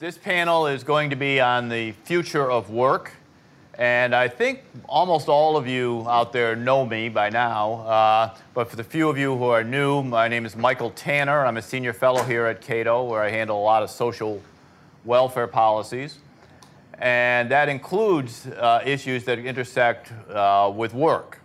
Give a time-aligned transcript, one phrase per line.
[0.00, 3.12] This panel is going to be on the future of work.
[3.74, 7.72] And I think almost all of you out there know me by now.
[7.82, 11.44] Uh, but for the few of you who are new, my name is Michael Tanner.
[11.44, 14.40] I'm a senior fellow here at Cato, where I handle a lot of social
[15.04, 16.16] welfare policies.
[16.94, 21.40] And that includes uh, issues that intersect uh, with work.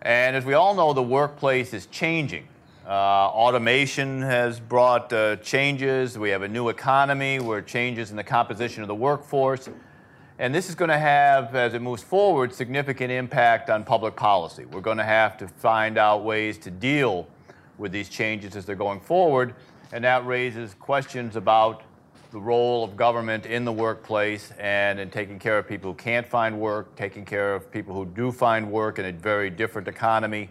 [0.00, 2.48] And as we all know, the workplace is changing.
[2.84, 6.18] Uh, automation has brought uh, changes.
[6.18, 9.68] We have a new economy where changes in the composition of the workforce.
[10.40, 14.64] And this is going to have, as it moves forward, significant impact on public policy.
[14.64, 17.28] We're going to have to find out ways to deal
[17.78, 19.54] with these changes as they're going forward.
[19.92, 21.84] And that raises questions about
[22.32, 26.26] the role of government in the workplace and in taking care of people who can't
[26.26, 30.50] find work, taking care of people who do find work in a very different economy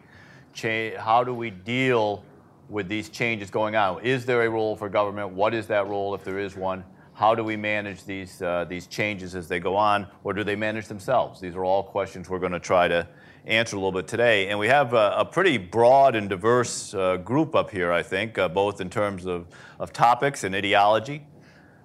[0.98, 2.24] how do we deal
[2.70, 4.04] with these changes going on?
[4.04, 5.32] Is there a role for government?
[5.32, 6.84] What is that role if there is one?
[7.14, 10.56] How do we manage these, uh, these changes as they go on, or do they
[10.56, 11.40] manage themselves?
[11.40, 13.08] These are all questions we're going to try to
[13.46, 14.48] answer a little bit today.
[14.48, 18.38] And we have a, a pretty broad and diverse uh, group up here, I think,
[18.38, 19.48] uh, both in terms of,
[19.80, 21.24] of topics and ideology.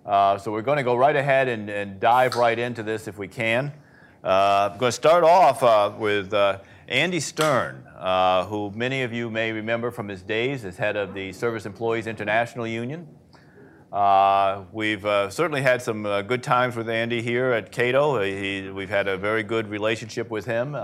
[0.04, 3.18] Uh, so we're going to go right ahead and, and, dive right into this if
[3.18, 3.72] we can.
[4.22, 6.32] Uh, I'm going to start off uh, with
[6.88, 11.14] Andy Stern, uh, who many of you may remember from his days as head of
[11.14, 13.08] the Service Employees International Union.
[13.92, 18.22] Uh, we've uh, certainly had some uh, good times with Andy here at Cato.
[18.22, 20.76] He, we've had a very good relationship with him.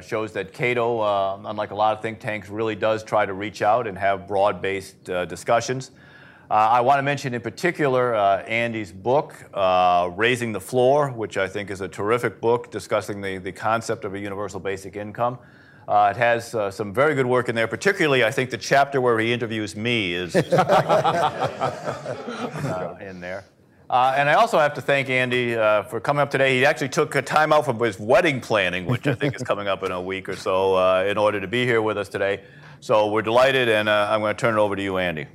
[0.00, 1.02] Shows that Cato,
[1.44, 4.62] unlike a lot of think tanks, really does try to reach out and have broad
[4.62, 5.90] based discussions.
[6.50, 11.38] Uh, I want to mention in particular uh, Andy's book, uh, Raising the Floor, which
[11.38, 15.38] I think is a terrific book discussing the, the concept of a universal basic income.
[15.86, 19.00] Uh, it has uh, some very good work in there, particularly I think the chapter
[19.00, 20.46] where he interviews me is uh,
[23.00, 23.44] in there.
[23.90, 26.56] and I also have to thank Andy for coming up today.
[26.56, 29.68] He actually took a time out from his wedding planning, which I think is coming
[29.68, 32.44] up in a week or so, in order to be here with us today.
[32.80, 35.26] So we're delighted, and I'm going to turn it over to you, Andy.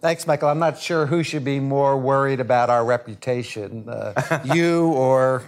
[0.00, 0.48] Thanks, Michael.
[0.48, 5.42] I'm not sure who should be more worried about our reputation, uh, you or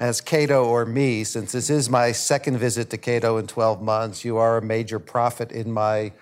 [0.00, 4.24] as Cato or me, since this is my second visit to Cato in 12 months.
[4.24, 6.12] You are a major prophet in my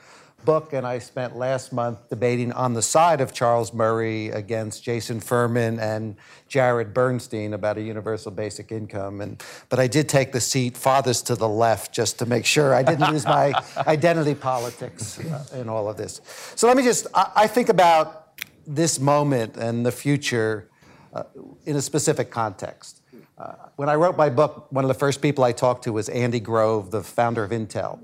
[0.45, 5.21] book, and I spent last month debating on the side of Charles Murray against Jason
[5.21, 6.17] Furman and
[6.49, 9.21] Jared Bernstein about a universal basic income.
[9.21, 12.75] And but I did take the seat farthest to the left just to make sure
[12.75, 13.55] I didn't lose my
[13.87, 16.21] identity politics uh, in all of this.
[16.55, 20.71] So let me just I, I think about this moment and the future
[21.13, 21.25] uh,
[21.65, 23.01] in a specific context.
[23.37, 26.09] Uh, when I wrote my book, one of the first people I talked to was
[26.09, 27.99] Andy Grove, the founder of Intel.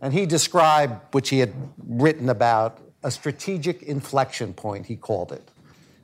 [0.00, 1.52] And he described, which he had
[1.86, 5.50] written about, a strategic inflection point, he called it.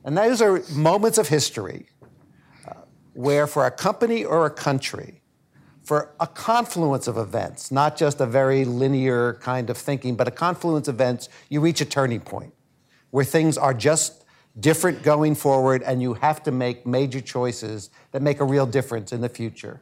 [0.03, 1.85] And those are moments of history
[2.67, 2.73] uh,
[3.13, 5.21] where, for a company or a country,
[5.83, 10.31] for a confluence of events, not just a very linear kind of thinking, but a
[10.31, 12.53] confluence of events, you reach a turning point
[13.11, 14.25] where things are just
[14.59, 19.13] different going forward and you have to make major choices that make a real difference
[19.13, 19.81] in the future.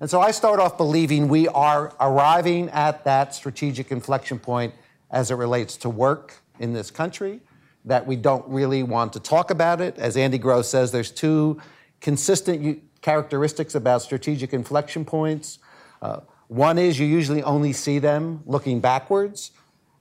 [0.00, 4.74] And so I start off believing we are arriving at that strategic inflection point
[5.12, 7.40] as it relates to work in this country,
[7.84, 9.96] that we don't really want to talk about it.
[9.96, 11.60] As Andy Grove says, there's two
[12.00, 15.60] consistent characteristics about strategic inflection points.
[16.02, 19.52] Uh, one is you usually only see them looking backwards,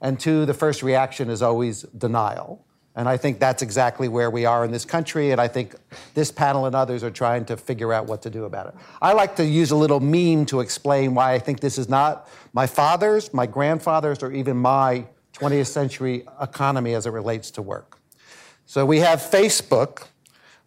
[0.01, 2.64] and two, the first reaction is always denial.
[2.95, 5.31] And I think that's exactly where we are in this country.
[5.31, 5.75] And I think
[6.13, 8.75] this panel and others are trying to figure out what to do about it.
[9.01, 12.29] I like to use a little meme to explain why I think this is not
[12.53, 17.99] my father's, my grandfather's, or even my 20th century economy as it relates to work.
[18.65, 20.07] So we have Facebook,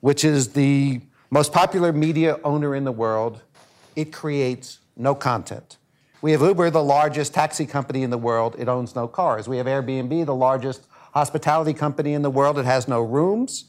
[0.00, 1.00] which is the
[1.30, 3.40] most popular media owner in the world.
[3.96, 5.78] It creates no content.
[6.20, 8.56] We have Uber, the largest taxi company in the world.
[8.58, 9.48] It owns no cars.
[9.48, 10.86] We have Airbnb, the largest
[11.18, 12.60] hospitality company in the world.
[12.60, 13.64] It has no rooms.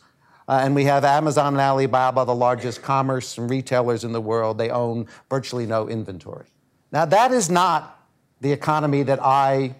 [0.48, 4.60] Uh, and we have Amazon and Alibaba, the largest commerce and retailers in the world.
[4.60, 6.46] They own virtually no inventory.
[6.92, 8.08] Now, that is not
[8.42, 9.76] the economy that I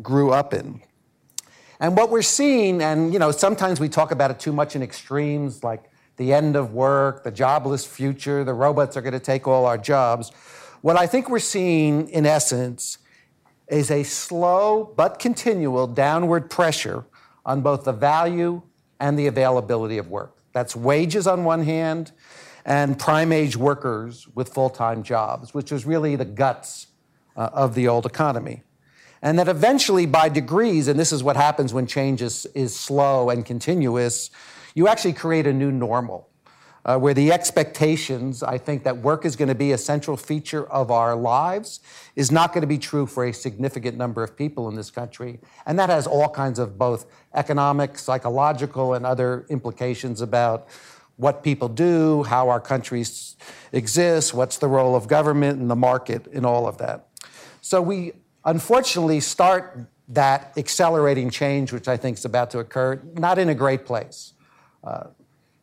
[0.00, 0.80] grew up in.
[1.78, 4.82] And what we're seeing, and you know, sometimes we talk about it too much in
[4.82, 9.46] extremes, like the end of work, the jobless future, the robots are going to take
[9.46, 10.30] all our jobs.
[10.80, 12.98] What I think we're seeing, in essence,
[13.68, 17.04] is a slow but continual downward pressure
[17.44, 18.62] on both the value
[18.98, 20.38] and the availability of work.
[20.52, 22.12] That's wages on one hand
[22.64, 26.88] and prime age workers with full time jobs, which was really the guts
[27.36, 28.62] uh, of the old economy.
[29.22, 33.28] And that eventually, by degrees, and this is what happens when change is, is slow
[33.28, 34.30] and continuous,
[34.74, 36.29] you actually create a new normal.
[36.82, 40.66] Uh, where the expectations, I think, that work is going to be a central feature
[40.70, 41.80] of our lives
[42.16, 45.40] is not going to be true for a significant number of people in this country.
[45.66, 47.04] And that has all kinds of both
[47.34, 50.68] economic, psychological, and other implications about
[51.16, 53.36] what people do, how our countries
[53.72, 57.08] exist, what's the role of government and the market in all of that.
[57.60, 58.12] So we
[58.46, 63.54] unfortunately start that accelerating change, which I think is about to occur, not in a
[63.54, 64.32] great place.
[64.82, 65.08] Uh,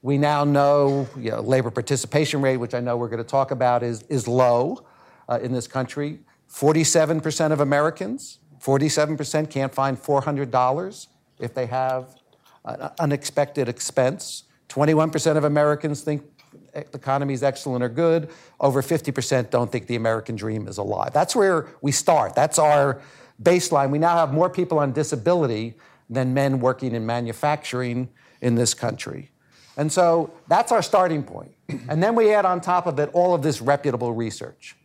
[0.08, 3.52] we now know, you know, labor participation rate, which I know we're going to talk
[3.52, 4.86] about, is, is low
[5.28, 6.20] uh, in this country.
[6.50, 11.08] 47% of Americans, 47% can't find $400
[11.40, 12.16] if they have
[12.64, 14.44] an unexpected expense.
[14.70, 16.24] 21% of Americans think
[16.74, 18.30] the economy is excellent or good.
[18.62, 21.12] Over 50% don't think the American dream is alive.
[21.12, 22.34] That's where we start.
[22.34, 23.02] That's our
[23.44, 23.90] baseline.
[23.90, 25.74] We now have more people on disability
[26.10, 28.08] than men working in manufacturing
[28.40, 29.32] in this country.
[29.78, 31.54] And so that's our starting point.
[31.88, 34.76] And then we add on top of it all of this reputable research.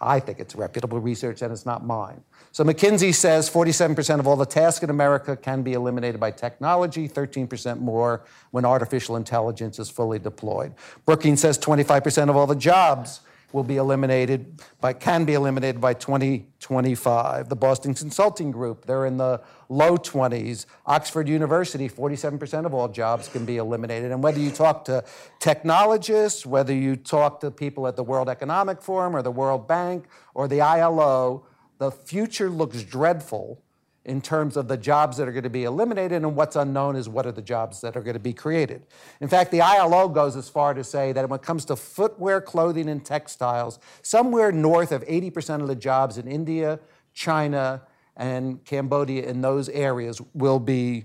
[0.00, 2.22] I think it's reputable research and it's not mine.
[2.52, 7.08] So McKinsey says 47% of all the tasks in America can be eliminated by technology,
[7.08, 10.74] 13% more when artificial intelligence is fully deployed.
[11.06, 13.20] Brookings says 25% of all the jobs
[13.52, 17.48] will be eliminated by can be eliminated by 2025.
[17.48, 20.66] The Boston Consulting Group, they're in the low 20s.
[20.86, 24.12] Oxford University, 47% of all jobs can be eliminated.
[24.12, 25.04] And whether you talk to
[25.38, 30.06] technologists, whether you talk to people at the World Economic Forum or the World Bank
[30.34, 31.46] or the ILO,
[31.78, 33.62] the future looks dreadful
[34.04, 37.08] in terms of the jobs that are going to be eliminated, and what's unknown is
[37.08, 38.86] what are the jobs that are going to be created.
[39.20, 42.40] In fact, the ILO goes as far to say that when it comes to footwear,
[42.40, 46.80] clothing, and textiles, somewhere north of 80% of the jobs in India,
[47.12, 47.82] China,
[48.16, 51.04] and Cambodia in those areas will be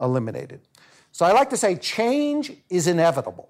[0.00, 0.60] eliminated.
[1.12, 3.48] So I like to say change is inevitable.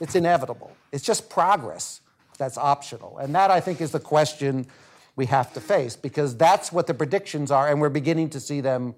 [0.00, 0.70] It's inevitable.
[0.92, 2.02] It's just progress
[2.38, 3.18] that's optional.
[3.18, 4.66] And that, I think, is the question
[5.18, 8.60] we have to face because that's what the predictions are, and we're beginning to see
[8.60, 8.94] them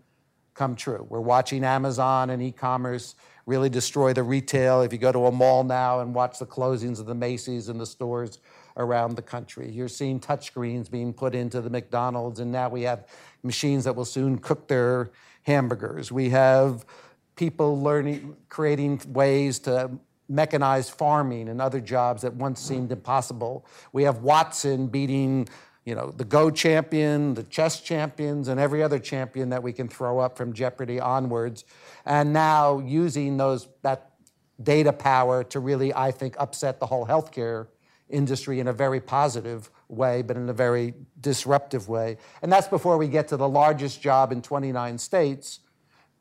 [0.52, 1.06] come true.
[1.08, 3.14] We're watching Amazon and e commerce
[3.46, 4.82] really destroy the retail.
[4.82, 7.80] If you go to a mall now and watch the closings of the Macy's and
[7.80, 8.38] the stores
[8.76, 13.06] around the country, you're seeing touchscreens being put into the McDonald's, and now we have
[13.42, 15.12] machines that will soon cook their
[15.44, 16.12] hamburgers.
[16.12, 16.84] We have
[17.34, 19.90] people learning, creating ways to
[20.30, 23.64] mechanize farming and other jobs that once seemed impossible.
[23.94, 25.48] We have Watson beating
[25.84, 29.88] you know, the Go champion, the chess champions, and every other champion that we can
[29.88, 31.64] throw up from Jeopardy onwards.
[32.04, 34.10] And now using those that
[34.62, 37.68] data power to really, I think, upset the whole healthcare
[38.10, 42.18] industry in a very positive way, but in a very disruptive way.
[42.42, 45.60] And that's before we get to the largest job in 29 states,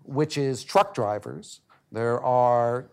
[0.03, 1.61] which is truck drivers.
[1.91, 2.89] There are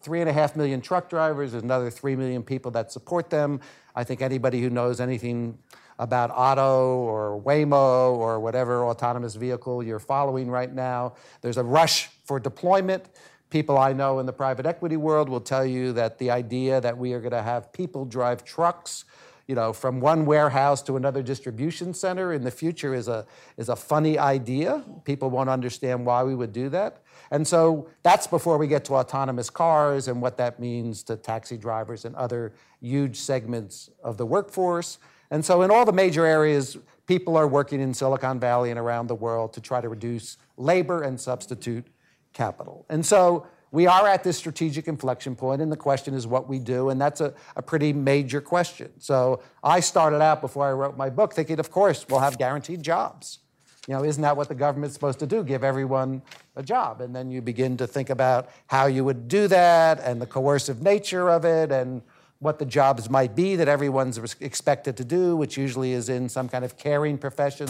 [0.00, 3.60] three and a half million truck drivers, there's another three million people that support them.
[3.94, 5.58] I think anybody who knows anything
[5.98, 11.14] about Otto or Waymo or whatever autonomous vehicle you're following right now.
[11.40, 13.04] There's a rush for deployment.
[13.50, 16.96] People I know in the private equity world will tell you that the idea that
[16.96, 19.04] we are going to have people drive trucks
[19.46, 23.26] you know, from one warehouse to another distribution center in the future is a,
[23.58, 24.82] is a funny idea.
[25.04, 27.02] People won't understand why we would do that.
[27.30, 31.58] And so that's before we get to autonomous cars and what that means to taxi
[31.58, 34.98] drivers and other huge segments of the workforce.
[35.30, 36.76] And so, in all the major areas,
[37.06, 41.02] people are working in Silicon Valley and around the world to try to reduce labor
[41.02, 41.86] and substitute
[42.32, 42.86] capital.
[42.88, 46.60] And so, we are at this strategic inflection point, and the question is what we
[46.60, 48.92] do, and that's a, a pretty major question.
[48.98, 52.82] So, I started out before I wrote my book thinking, of course, we'll have guaranteed
[52.82, 53.40] jobs.
[53.86, 55.44] You know, isn't that what the government's supposed to do?
[55.44, 56.22] Give everyone
[56.56, 57.02] a job.
[57.02, 60.80] And then you begin to think about how you would do that and the coercive
[60.80, 62.00] nature of it and
[62.38, 66.48] what the jobs might be that everyone's expected to do, which usually is in some
[66.48, 67.66] kind of caring profession,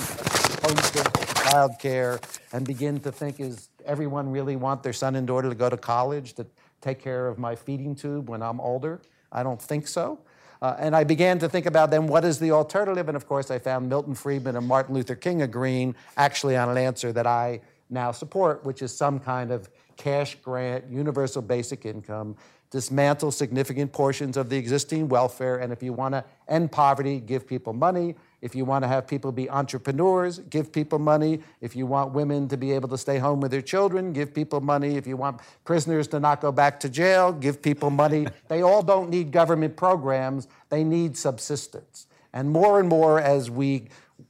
[1.55, 2.19] child care,
[2.53, 5.77] and begin to think is everyone really want their son and daughter to go to
[5.77, 6.47] college to
[6.81, 9.01] take care of my feeding tube when I'm older?
[9.31, 10.19] I don't think so.
[10.61, 13.09] Uh, and I began to think about then what is the alternative?
[13.09, 16.79] And of course, I found Milton Friedman and Martin Luther King agreeing actually on an
[16.79, 22.37] answer that I now support, which is some kind of cash grant, universal basic income
[22.75, 25.59] dismantle significant portions of the existing welfare.
[25.59, 28.17] And if you want to end poverty, give people money.
[28.43, 31.39] If you want to have people be entrepreneurs, give people money.
[31.61, 34.61] If you want women to be able to stay home with their children, give people
[34.61, 34.97] money.
[34.97, 38.27] If you want prisoners to not go back to jail, give people money.
[38.49, 42.09] they all don't need government programs, they need subsistence.
[42.33, 43.85] And more and more as we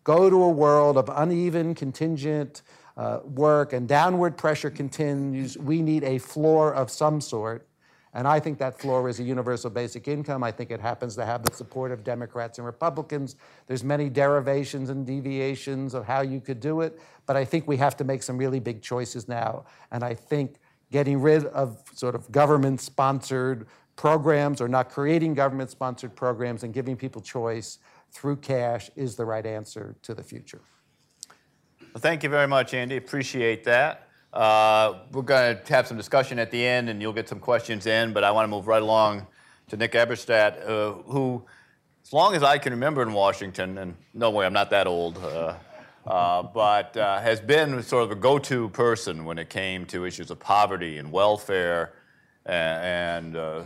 [0.05, 2.61] go to a world of uneven, contingent,
[2.97, 7.67] uh, work and downward pressure continues, we need a floor of some sort.
[8.17, 10.45] And I think that floor is a universal basic income.
[10.45, 13.35] I think it happens to have the support of Democrats and Republicans.
[13.67, 17.77] There's many derivations and deviations of how you could do it, but I think we
[17.79, 19.65] have to make some really big choices now.
[19.91, 20.61] And I think
[20.93, 27.21] getting rid of sort of government-sponsored programs or not creating government-sponsored programs and giving people
[27.21, 27.79] choice
[28.13, 30.61] through cash is the right answer to the future.
[31.95, 32.97] Well, thank you very much, Andy.
[32.97, 34.09] Appreciate that.
[34.33, 37.87] Uh, we're going to have some discussion at the end, and you'll get some questions
[37.87, 38.13] in.
[38.13, 39.29] But I want to move right along
[39.69, 41.45] to Nick Eberstadt, uh, who,
[42.05, 45.19] as long as I can remember in Washington, and no way, I'm not that old,
[45.19, 45.55] uh,
[46.05, 50.33] uh but uh, has been sort of a go-to person when it came to issues
[50.33, 51.93] of poverty and welfare,
[52.45, 53.63] and, and uh,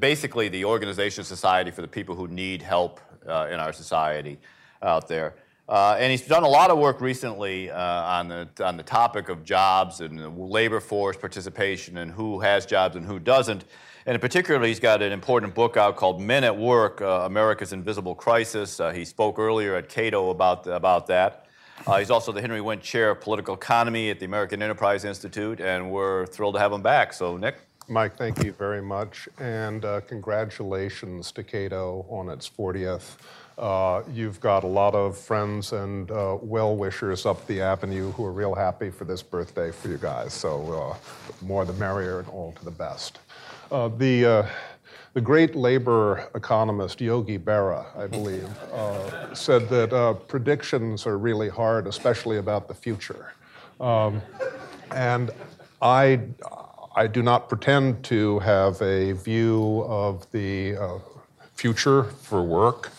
[0.00, 4.36] basically the organization society for the people who need help in our society
[4.82, 5.36] out there.
[5.68, 9.28] Uh, and he's done a lot of work recently uh, on, the, on the topic
[9.28, 13.64] of jobs and labor force participation and who has jobs and who doesn't.
[14.06, 17.72] And in particular, he's got an important book out called Men at Work uh, America's
[17.72, 18.78] Invisible Crisis.
[18.78, 21.46] Uh, he spoke earlier at Cato about, about that.
[21.84, 25.60] Uh, he's also the Henry Wendt Chair of Political Economy at the American Enterprise Institute,
[25.60, 27.12] and we're thrilled to have him back.
[27.12, 27.56] So, Nick?
[27.88, 29.28] Mike, thank you very much.
[29.38, 33.16] And uh, congratulations to Cato on its 40th
[33.58, 38.24] uh, you've got a lot of friends and uh, well wishers up the avenue who
[38.24, 40.34] are real happy for this birthday for you guys.
[40.34, 43.18] So, uh, more the merrier and all to the best.
[43.72, 44.48] Uh, the, uh,
[45.14, 51.86] the great labor economist Yogi Berra, I believe, uh, said that predictions are really hard,
[51.86, 53.32] especially about the future.
[53.80, 54.20] Um,
[54.94, 55.30] and
[55.80, 56.20] I,
[56.94, 61.00] I do not pretend to have a view of the
[61.54, 62.90] future for work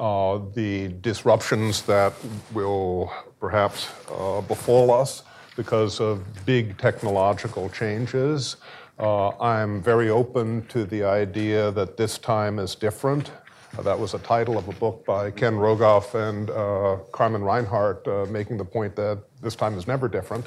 [0.00, 2.14] uh, the disruptions that
[2.54, 5.24] will perhaps uh, befall us
[5.56, 8.56] because of big technological changes.
[8.98, 13.30] Uh, I'm very open to the idea that this time is different.
[13.76, 18.08] Uh, that was a title of a book by Ken Rogoff and uh, Carmen Reinhart
[18.08, 20.46] uh, making the point that this time is never different.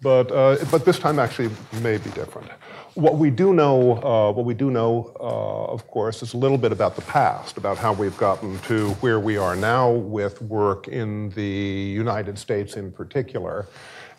[0.00, 0.28] But,
[0.70, 2.50] but this time actually may be different.
[2.94, 6.56] What we do know, uh, what we do know, uh, of course, is a little
[6.56, 10.86] bit about the past, about how we've gotten to where we are now with work
[10.86, 13.66] in the United States in particular.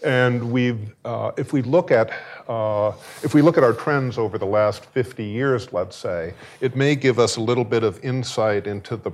[0.04, 2.12] And we've, uh, if we look at,
[2.50, 2.92] uh,
[3.24, 6.96] if we look at our trends over the last 50 years, let's say, it may
[6.96, 9.12] give us a little bit of insight into the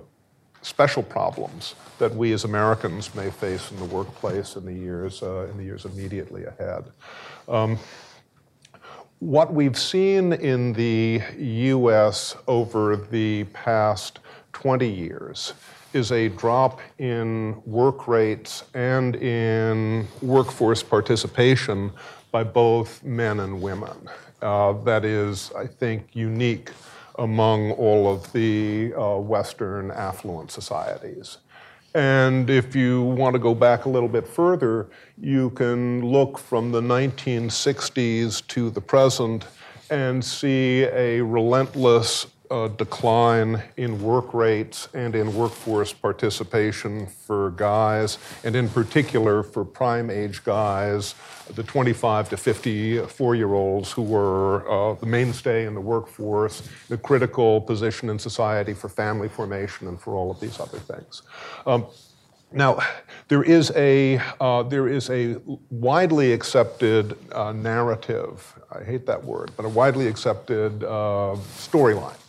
[0.64, 5.48] special problems that we as Americans may face in the workplace in the years, uh,
[5.52, 6.86] in the years immediately ahead.
[7.48, 7.78] Um,
[9.22, 14.18] what we've seen in the US over the past
[14.54, 15.54] 20 years
[15.94, 21.92] is a drop in work rates and in workforce participation
[22.32, 24.10] by both men and women.
[24.42, 26.72] Uh, that is, I think, unique
[27.20, 31.38] among all of the uh, Western affluent societies.
[31.94, 34.88] And if you want to go back a little bit further,
[35.20, 39.46] you can look from the 1960s to the present
[39.90, 48.18] and see a relentless uh, decline in work rates and in workforce participation for guys,
[48.44, 51.16] and in particular for prime age guys,
[51.56, 56.98] the 25 to 54 year olds who were uh, the mainstay in the workforce, the
[56.98, 61.22] critical position in society for family formation and for all of these other things.
[61.66, 61.86] Um,
[62.54, 62.80] now,
[63.30, 65.38] there is a, uh, there is a
[65.70, 72.21] widely accepted uh, narrative, I hate that word, but a widely accepted uh, storyline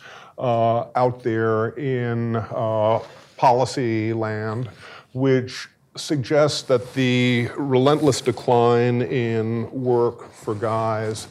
[0.43, 3.01] out there in uh,
[3.37, 4.69] policy land,
[5.13, 11.29] which suggests that the relentless decline in work for guys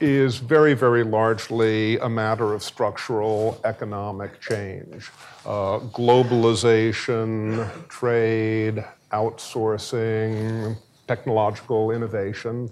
[0.00, 5.10] is very, very largely a matter of structural economic change.
[5.46, 10.76] Uh, globalization, trade, outsourcing,
[11.06, 12.70] technological innovation.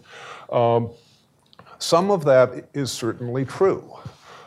[0.51, 0.91] Um,
[1.79, 3.97] some of that is certainly true.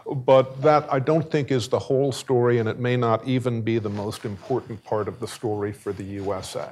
[0.05, 3.79] But that I don't think is the whole story, and it may not even be
[3.79, 6.69] the most important part of the story for the USA.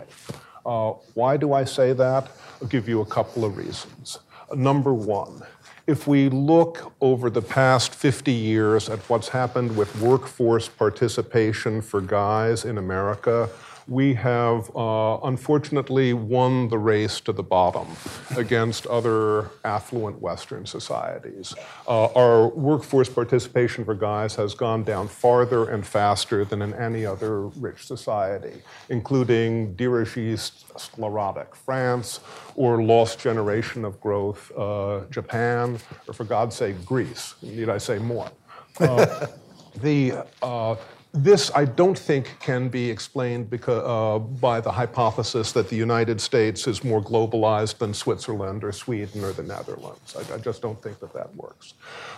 [0.66, 2.30] Uh, why do I say that?
[2.62, 4.20] I'll give you a couple of reasons.
[4.54, 5.42] Number one,
[5.88, 12.02] if we look over the past 50 years at what's happened with workforce participation for
[12.02, 13.50] guys in America,
[13.88, 17.88] we have uh, unfortunately won the race to the bottom
[18.38, 21.54] against other affluent Western societies.
[21.88, 27.06] Uh, our workforce participation for guys has gone down farther and faster than in any
[27.06, 32.20] other rich society, including dirigiste sclerotic France
[32.56, 37.36] or lost generation of growth uh, Japan, or for God's sake, Greece.
[37.42, 38.32] Need I say more?
[38.80, 39.28] Uh,
[39.82, 40.76] the uh,
[41.14, 46.22] this, I don't think, can be explained because, uh, by the hypothesis that the United
[46.22, 50.16] States is more globalized than Switzerland or Sweden or the Netherlands.
[50.16, 51.74] I, I just don't think that that works.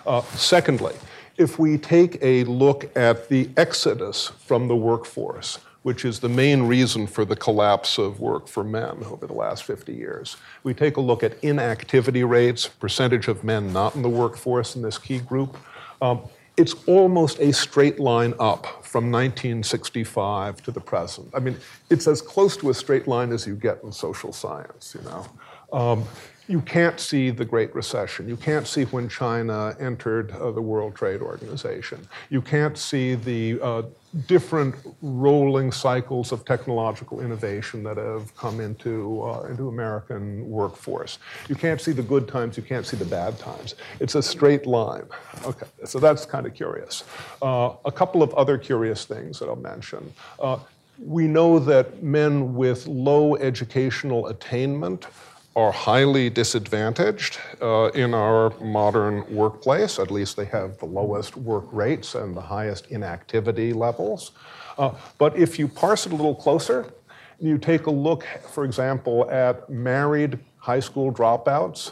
[0.06, 0.94] Uh, secondly,
[1.38, 6.64] if we take a look at the exodus from the workforce, which is the main
[6.64, 10.38] reason for the collapse of work for men over the last 50 years.
[10.64, 14.82] We take a look at inactivity rates, percentage of men not in the workforce in
[14.82, 15.58] this key group.
[16.02, 16.22] Um,
[16.56, 21.30] it's almost a straight line up from 1965 to the present.
[21.34, 21.58] I mean,
[21.90, 25.26] it's as close to a straight line as you get in social science, you know.
[25.72, 26.04] Um,
[26.48, 28.28] you can't see the Great Recession.
[28.28, 32.06] You can't see when China entered uh, the World Trade Organization.
[32.30, 33.84] You can't see the uh,
[34.28, 41.18] different rolling cycles of technological innovation that have come into, uh, into American workforce.
[41.48, 43.76] You can't see the good times, you can't see the bad times.
[44.02, 45.06] It's a straight line.
[45.46, 47.06] Okay, so that's kind of curious.
[47.42, 50.14] Uh, a couple of other curious things that I'll mention.
[50.40, 50.60] Uh,
[51.00, 55.08] we know that men with low educational attainment
[55.56, 60.00] are highly disadvantaged uh, in our modern workplace.
[60.00, 64.32] At least they have the lowest work rates and the highest inactivity levels.
[64.78, 66.92] Uh, but if you parse it a little closer,
[67.40, 71.92] you take a look, for example, at married high school dropouts.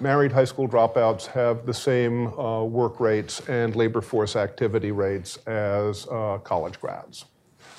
[0.00, 5.38] Married high school dropouts have the same uh, work rates and labor force activity rates
[5.46, 7.24] as uh, college grads.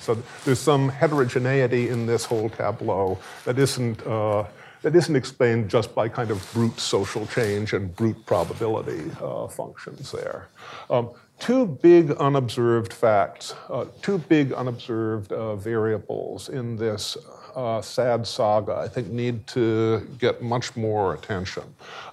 [0.00, 4.44] So there's some heterogeneity in this whole tableau that isn't uh,
[4.82, 10.12] that isn't explained just by kind of brute social change and brute probability uh, functions
[10.12, 10.48] there.
[10.88, 17.16] Um, two big unobserved facts, uh, two big unobserved uh, variables in this
[17.54, 21.64] uh, sad saga, I think, need to get much more attention.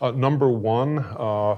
[0.01, 1.57] Uh, number one, uh,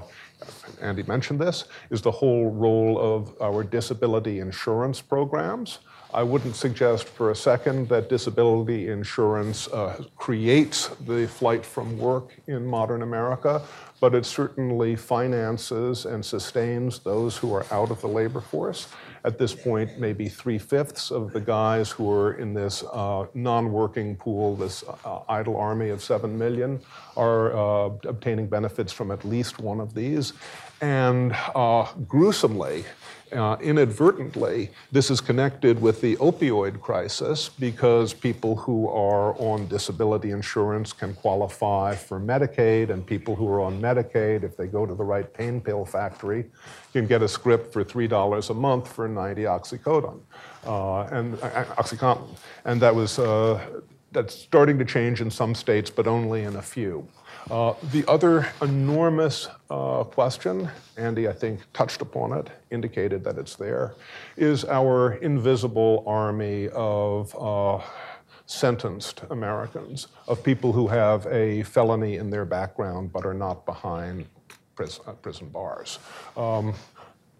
[0.80, 5.78] Andy mentioned this, is the whole role of our disability insurance programs.
[6.12, 12.32] I wouldn't suggest for a second that disability insurance uh, creates the flight from work
[12.46, 13.62] in modern America,
[14.00, 18.88] but it certainly finances and sustains those who are out of the labor force.
[19.24, 23.70] At this point, maybe three fifths of the guys who are in this uh, non
[23.70, 26.80] working pool, this uh, idle army of 7 million,
[27.16, 30.32] are uh, obtaining benefits from at least one of these.
[30.80, 32.84] And uh, gruesomely,
[33.32, 40.30] uh, inadvertently, this is connected with the opioid crisis because people who are on disability
[40.30, 44.94] insurance can qualify for Medicaid, and people who are on Medicaid, if they go to
[44.94, 46.44] the right pain pill factory,
[46.92, 50.20] can get a script for $3 a month for 90 oxycodone
[50.66, 52.36] uh, and uh, OxyContin.
[52.64, 53.80] And that was uh,
[54.12, 57.06] that's starting to change in some states, but only in a few.
[57.48, 63.56] Uh, the other enormous uh, question, Andy, I think, touched upon it, indicated that it's
[63.56, 63.94] there,
[64.36, 67.80] is our invisible army of uh,
[68.46, 74.26] sentenced Americans, of people who have a felony in their background but are not behind
[74.74, 75.98] prison, uh, prison bars.
[76.36, 76.74] Um,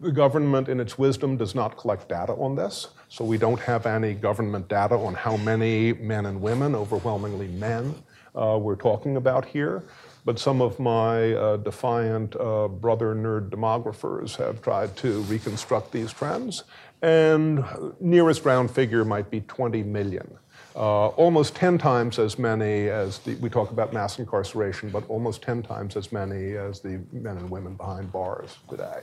[0.00, 3.86] the government, in its wisdom, does not collect data on this, so we don't have
[3.86, 7.94] any government data on how many men and women, overwhelmingly men,
[8.34, 9.82] uh, we're talking about here.
[10.24, 16.12] But some of my uh, defiant uh, brother nerd demographers have tried to reconstruct these
[16.12, 16.64] trends,
[17.00, 17.64] and
[18.00, 20.36] nearest round figure might be 20 million.
[20.76, 25.42] Uh, almost 10 times as many as the, we talk about mass incarceration, but almost
[25.42, 29.00] 10 times as many as the men and women behind bars today.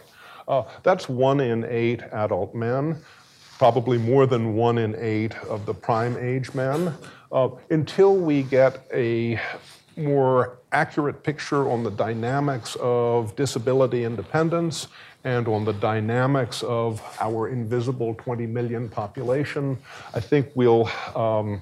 [0.47, 3.01] Uh, that's one in eight adult men,
[3.57, 6.93] probably more than one in eight of the prime age men.
[7.31, 9.39] Uh, until we get a
[9.95, 14.87] more accurate picture on the dynamics of disability independence
[15.23, 19.77] and on the dynamics of our invisible 20 million population,
[20.13, 20.89] I think we'll.
[21.15, 21.61] Um,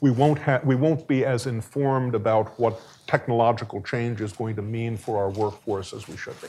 [0.00, 4.62] we won't, ha- we won't be as informed about what technological change is going to
[4.62, 6.46] mean for our workforce as we should be.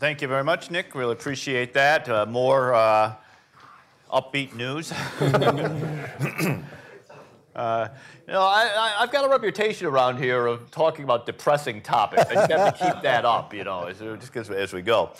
[0.00, 0.94] Thank you very much, Nick.
[0.94, 2.08] Really appreciate that.
[2.08, 3.12] Uh, more uh,
[4.10, 4.92] upbeat news.
[7.54, 7.88] uh,
[8.26, 12.22] you know, I, have got a reputation around here of talking about depressing topics.
[12.30, 15.10] I just have to keep that up, you know, as, just as, as we go.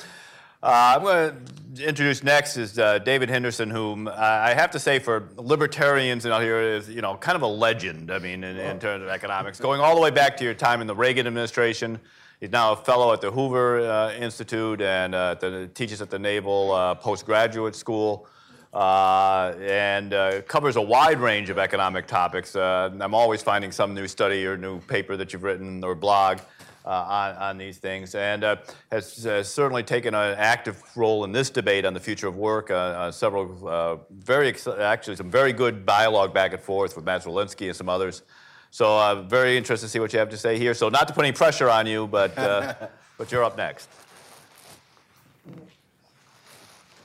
[0.62, 4.98] Uh, I'm going to introduce next is uh, David Henderson, whom I have to say
[4.98, 8.10] for libertarians out here is you know kind of a legend.
[8.10, 10.80] I mean, in, in terms of economics, going all the way back to your time
[10.80, 12.00] in the Reagan administration.
[12.40, 16.18] He's now a fellow at the Hoover uh, Institute and uh, the, teaches at the
[16.18, 18.26] Naval uh, Postgraduate School.
[18.72, 22.56] Uh, and uh, covers a wide range of economic topics.
[22.56, 26.38] Uh, I'm always finding some new study or new paper that you've written or blog
[26.84, 28.42] on, on these things, and
[28.90, 32.68] has, has certainly taken an active role in this debate on the future of work.
[33.12, 37.88] Several very, actually, some very good dialogue back and forth with Matt Zwolinski and some
[37.88, 38.22] others.
[38.70, 40.74] So, uh, very interested to see what you have to say here.
[40.74, 42.34] So, not to put any pressure on you, but
[43.18, 43.88] but you're up next.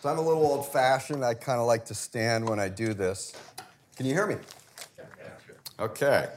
[0.05, 1.25] So I'm a little old fashioned.
[1.25, 3.33] I kind of like to stand when I do this.
[3.97, 4.35] Can you hear me?
[5.79, 6.29] Okay.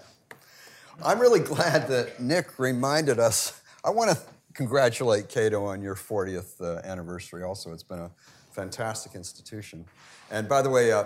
[1.04, 3.60] I'm really glad that Nick reminded us.
[3.84, 4.18] I want to
[4.54, 7.74] congratulate Cato on your 40th uh, anniversary also.
[7.74, 8.10] It's been a
[8.52, 9.84] fantastic institution.
[10.30, 11.04] And by the way, uh,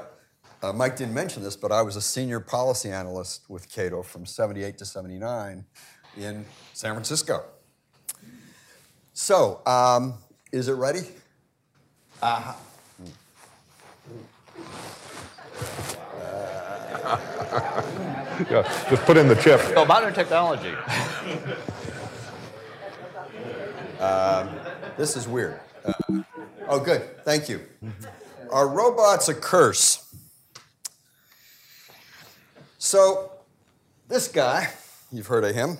[0.62, 4.26] uh, Mike didn't mention this, but I was a senior policy analyst with Cato from
[4.26, 5.64] 78 to 79
[6.16, 7.44] in San Francisco.
[9.12, 10.14] So, um,
[10.52, 11.02] is it ready?
[18.50, 19.60] Yeah, just put in the chip.
[19.60, 20.74] So, modern technology.
[24.96, 25.58] This is weird.
[25.84, 25.92] Uh,
[26.68, 27.24] oh, good.
[27.24, 27.60] Thank you.
[28.50, 30.01] Are robots a curse?
[32.84, 33.30] So,
[34.08, 34.68] this guy,
[35.12, 35.78] you've heard of him,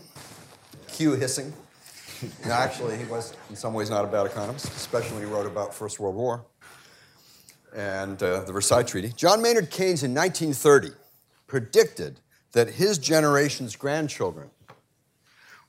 [0.88, 1.52] Hugh Hissing.
[2.46, 5.44] No, actually, he was in some ways not a bad economist, especially when he wrote
[5.44, 6.44] about First World War
[7.74, 9.12] and uh, the Versailles Treaty.
[9.16, 10.90] John Maynard Keynes in 1930
[11.48, 12.20] predicted
[12.52, 14.50] that his generation's grandchildren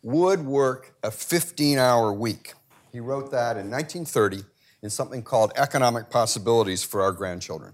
[0.03, 2.53] would work a 15 hour week.
[2.91, 4.43] He wrote that in 1930
[4.83, 7.73] in something called Economic Possibilities for Our Grandchildren.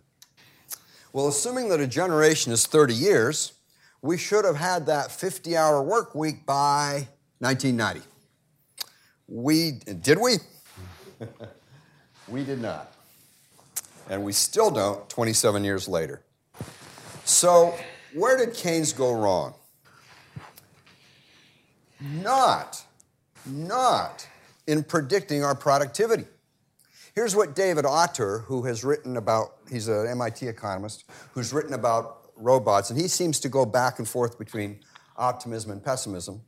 [1.11, 3.53] Well, assuming that a generation is 30 years,
[4.01, 7.07] we should have had that 50 hour work week by
[7.39, 8.01] 1990.
[9.27, 10.35] We did we?
[12.27, 12.93] we did not.
[14.09, 16.21] And we still don't 27 years later.
[17.25, 17.75] So,
[18.13, 19.53] where did Keynes go wrong?
[22.01, 22.83] Not,
[23.45, 24.27] not
[24.67, 26.25] in predicting our productivity.
[27.19, 31.03] Here's what David Autor, who has written about, he's an MIT economist,
[31.33, 34.79] who's written about robots, and he seems to go back and forth between
[35.17, 36.39] optimism and pessimism.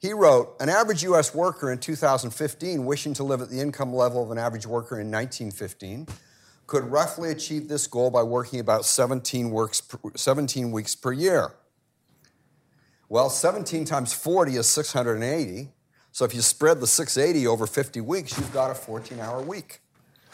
[0.00, 4.24] He wrote An average US worker in 2015 wishing to live at the income level
[4.24, 6.08] of an average worker in 1915
[6.66, 11.54] could roughly achieve this goal by working about 17, works per, 17 weeks per year.
[13.08, 15.68] Well, 17 times 40 is 680.
[16.12, 19.80] So if you spread the 680 over 50 weeks, you've got a 14 hour week.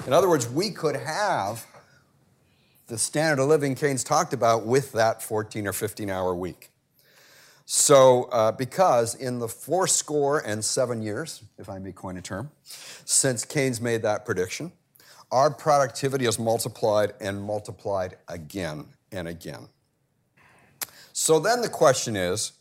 [0.07, 1.67] In other words, we could have
[2.87, 6.71] the standard of living Keynes talked about with that 14 or 15 hour week.
[7.69, 12.23] So, uh, because in the four score and seven years, if I may coin a
[12.23, 14.71] term, since Keynes made that prediction,
[15.33, 19.69] our productivity has multiplied and multiplied again and again.
[21.13, 22.53] So then the question is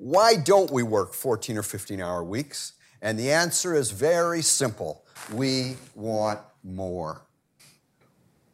[0.00, 2.72] why don't we work 14 or 15 hour weeks?
[3.02, 7.20] And the answer is very simple we want more.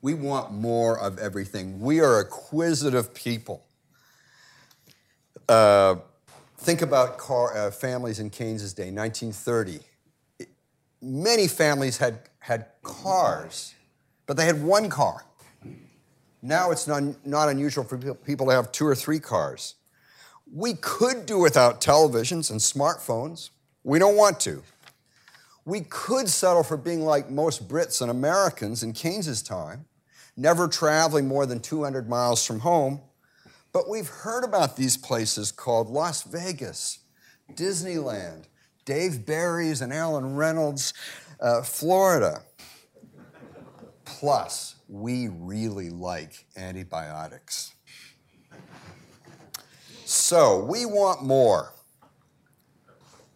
[0.02, 1.80] We want more of everything.
[1.80, 3.64] We are acquisitive people.
[5.48, 5.96] Uh,
[6.58, 9.78] think about car, uh, families in Keynes's day, 1930.
[11.00, 13.72] Many families had, had cars,
[14.26, 15.24] but they had one car.
[16.42, 19.76] Now it's not, not unusual for people to have two or three cars.
[20.52, 23.50] We could do without televisions and smartphones.
[23.82, 24.62] We don't want to.
[25.64, 29.86] We could settle for being like most Brits and Americans in Keynes's time,
[30.36, 33.00] never traveling more than 200 miles from home.
[33.72, 37.00] But we've heard about these places called Las Vegas,
[37.52, 38.44] Disneyland,
[38.84, 40.94] Dave Barry's and Alan Reynolds,
[41.40, 42.42] uh, Florida.
[44.04, 47.75] Plus, we really like antibiotics.
[50.08, 51.72] So, we want more.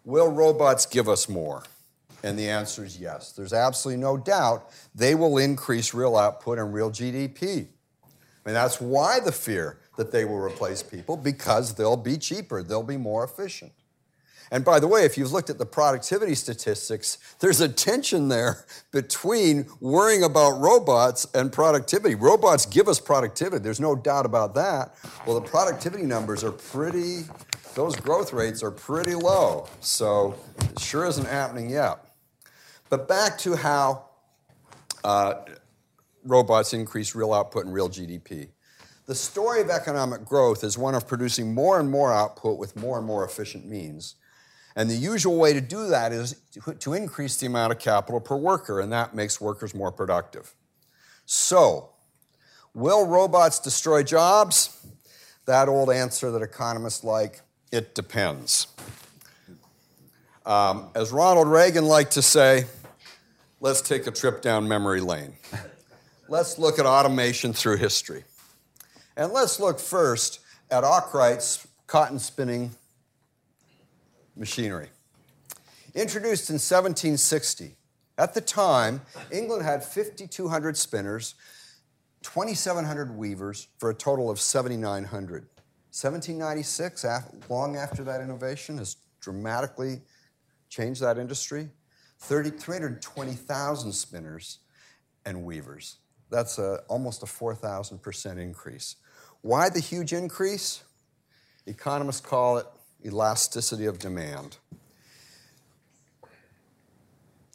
[0.04, 1.64] Will robots give us more?
[2.22, 3.32] And the answer is yes.
[3.32, 7.66] There's absolutely no doubt they will increase real output and real GDP.
[8.46, 12.84] Mean, that's why the fear that they will replace people, because they'll be cheaper, they'll
[12.84, 13.72] be more efficient.
[14.50, 18.64] And by the way, if you've looked at the productivity statistics, there's a tension there
[18.90, 22.16] between worrying about robots and productivity.
[22.16, 24.94] Robots give us productivity, there's no doubt about that.
[25.26, 27.22] Well, the productivity numbers are pretty,
[27.74, 29.68] those growth rates are pretty low.
[29.80, 32.04] So it sure isn't happening yet.
[32.88, 34.06] But back to how
[35.04, 35.34] uh,
[36.24, 38.48] robots increase real output and real GDP.
[39.06, 42.98] The story of economic growth is one of producing more and more output with more
[42.98, 44.16] and more efficient means.
[44.76, 46.36] And the usual way to do that is
[46.80, 50.54] to increase the amount of capital per worker, and that makes workers more productive.
[51.26, 51.90] So,
[52.72, 54.76] will robots destroy jobs?
[55.46, 57.40] That old answer that economists like
[57.72, 58.68] it depends.
[60.46, 62.64] Um, as Ronald Reagan liked to say,
[63.60, 65.34] let's take a trip down memory lane.
[66.28, 68.24] let's look at automation through history.
[69.16, 72.70] And let's look first at Arkwright's cotton spinning
[74.36, 74.88] machinery.
[75.94, 77.76] Introduced in 1760,
[78.20, 79.00] at the time,
[79.32, 81.34] England had 5,200 spinners,
[82.22, 85.46] 2,700 weavers, for a total of 7,900.
[85.92, 87.04] 1796,
[87.48, 90.02] long after that innovation, has dramatically
[90.68, 91.70] changed that industry.
[92.20, 94.58] 30, 320,000 spinners
[95.24, 95.96] and weavers.
[96.30, 98.96] That's a, almost a 4,000% increase.
[99.40, 100.84] Why the huge increase?
[101.66, 102.66] Economists call it
[103.04, 104.58] elasticity of demand.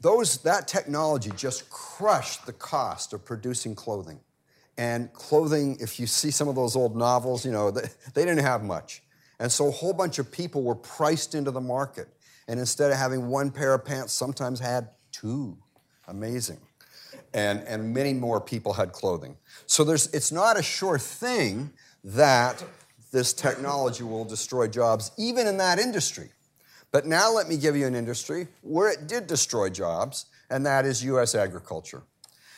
[0.02, 4.20] Those, that technology just crushed the cost of producing clothing.
[4.78, 8.44] And clothing, if you see some of those old novels, you know, they, they didn't
[8.44, 9.02] have much.
[9.40, 12.08] And so a whole bunch of people were priced into the market.
[12.48, 15.58] And instead of having one pair of pants, sometimes had two.
[16.08, 16.60] Amazing.
[17.34, 19.38] And, and many more people had clothing.
[19.66, 21.72] So there's, it's not a sure thing
[22.04, 22.64] that
[23.16, 26.32] this technology will destroy jobs, even in that industry.
[26.92, 30.86] But now let me give you an industry where it did destroy jobs, and that
[30.86, 31.34] is U.S.
[31.34, 32.04] agriculture.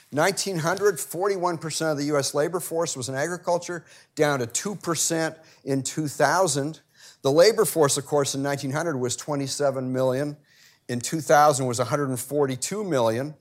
[0.09, 6.79] 1900, 41% of the US labor force was in agriculture, down to 2% in 2000.
[7.21, 10.37] The labor force, of course, in 1900 was 27 million.
[10.89, 13.35] In 2000 was 142 million.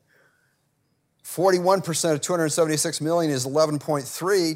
[1.27, 4.07] 41% of 276 million is 11.3.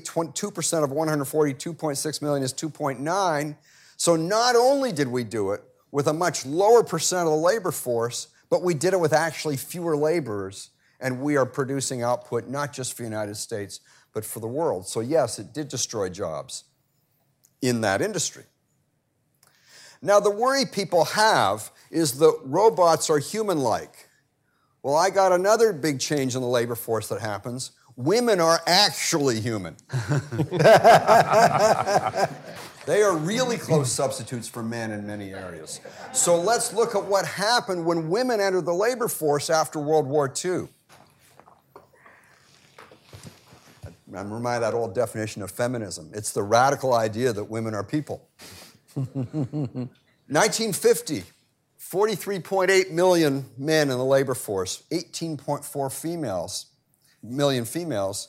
[0.04, 3.56] 2% of 142.6 million is 2.9.
[3.96, 7.72] So not only did we do it with a much lower percent of the labor
[7.72, 12.72] force, but we did it with actually fewer laborers and we are producing output not
[12.72, 13.80] just for the United States,
[14.14, 14.86] but for the world.
[14.86, 16.64] So, yes, it did destroy jobs
[17.60, 18.44] in that industry.
[20.00, 24.09] Now, the worry people have is that robots are human like.
[24.82, 27.72] Well, I got another big change in the labor force that happens.
[27.96, 29.76] Women are actually human.
[32.86, 35.80] they are really close substitutes for men in many areas.
[36.12, 40.32] So let's look at what happened when women entered the labor force after World War
[40.44, 40.68] II.
[44.16, 46.10] I'm reminded of that old definition of feminism.
[46.14, 48.26] It's the radical idea that women are people.
[48.94, 51.24] 1950,
[51.90, 56.66] 43.8 million men in the labor force, 18.4 females,
[57.20, 58.28] million females.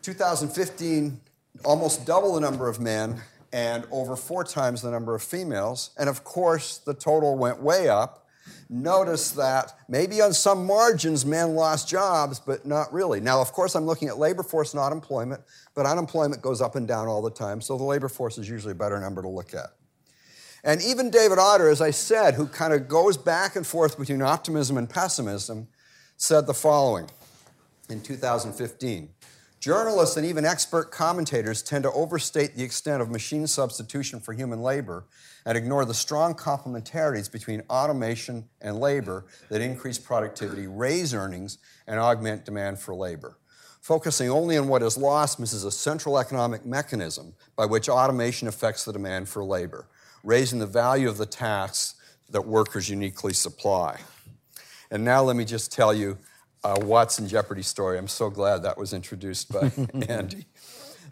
[0.00, 1.20] 2015,
[1.66, 3.20] almost double the number of men
[3.52, 5.90] and over four times the number of females.
[5.98, 8.24] And of course, the total went way up
[8.70, 13.20] notice that maybe on some margins men lost jobs, but not really.
[13.20, 15.42] Now, of course, I'm looking at labor force, not employment,
[15.74, 18.72] but unemployment goes up and down all the time, so the labor force is usually
[18.72, 19.77] a better number to look at.
[20.64, 24.22] And even David Autor, as I said, who kind of goes back and forth between
[24.22, 25.68] optimism and pessimism,
[26.16, 27.08] said the following
[27.88, 29.10] in 2015.
[29.60, 34.62] Journalists and even expert commentators tend to overstate the extent of machine substitution for human
[34.62, 35.04] labor
[35.44, 41.98] and ignore the strong complementarities between automation and labor that increase productivity, raise earnings, and
[41.98, 43.36] augment demand for labor.
[43.80, 48.84] Focusing only on what is lost misses a central economic mechanism by which automation affects
[48.84, 49.88] the demand for labor,
[50.22, 51.94] raising the value of the tasks
[52.30, 54.00] that workers uniquely supply.
[54.90, 56.18] And now let me just tell you
[56.64, 57.98] a Watson Jeopardy story.
[57.98, 59.70] I'm so glad that was introduced by
[60.08, 60.46] Andy.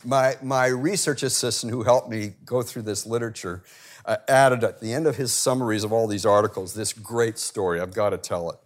[0.05, 3.65] My, my research assistant who helped me go through this literature
[4.05, 7.81] uh, added at the end of his summaries of all these articles this great story.
[7.81, 8.57] I've got to tell it.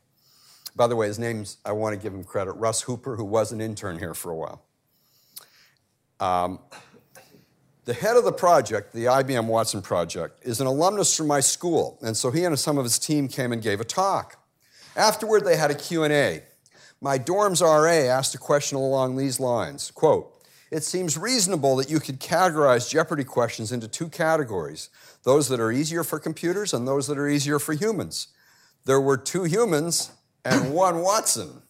[0.76, 3.52] By the way, his name's, I want to give him credit, Russ Hooper, who was
[3.52, 4.62] an intern here for a while.
[6.20, 6.60] Um,
[7.84, 11.98] the head of the project, the IBM Watson project, is an alumnus from my school,
[12.02, 14.38] and so he and some of his team came and gave a talk.
[14.96, 16.42] Afterward, they had a Q&A.
[17.00, 20.36] My dorm's RA asked a question along these lines, quote,
[20.70, 24.88] it seems reasonable that you could categorize Jeopardy questions into two categories
[25.22, 28.28] those that are easier for computers and those that are easier for humans.
[28.84, 30.12] There were two humans
[30.44, 31.62] and one Watson.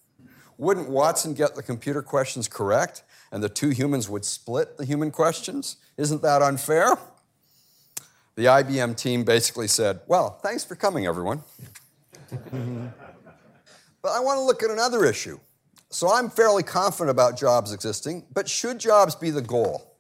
[0.59, 5.11] Wouldn't Watson get the computer questions correct and the two humans would split the human
[5.11, 5.77] questions?
[6.01, 6.97] Isn't that unfair?
[8.35, 11.43] The IBM team basically said, Well, thanks for coming, everyone.
[12.31, 15.39] but I want to look at another issue.
[15.91, 19.95] So I'm fairly confident about jobs existing, but should jobs be the goal?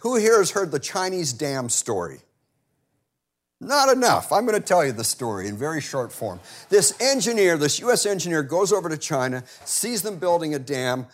[0.00, 2.18] Who here has heard the Chinese dam story?
[3.58, 4.30] Not enough.
[4.30, 6.40] I'm going to tell you the story in very short form.
[6.68, 11.06] This engineer, this US engineer, goes over to China, sees them building a dam,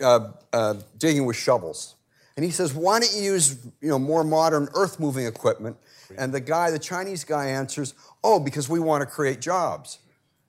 [0.00, 1.96] uh, uh, digging with shovels.
[2.38, 5.76] And he says, Why don't you use you know, more modern earth moving equipment?
[6.16, 9.98] And the guy, the Chinese guy, answers, Oh, because we want to create jobs.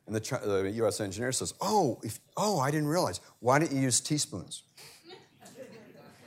[0.05, 0.19] And the,
[0.63, 3.21] the US engineer says, Oh, if, oh, I didn't realize.
[3.39, 4.61] Why don't you use teaspoons?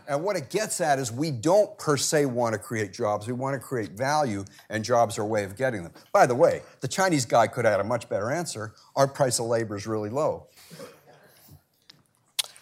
[0.09, 3.29] And what it gets at is we don't per se want to create jobs.
[3.29, 5.93] We want to create value, and jobs are a way of getting them.
[6.13, 8.75] By the way, the Chinese guy could have had a much better answer.
[8.97, 10.49] Our price of labor is really low.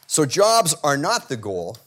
[0.07, 1.79] So jobs are not the goal.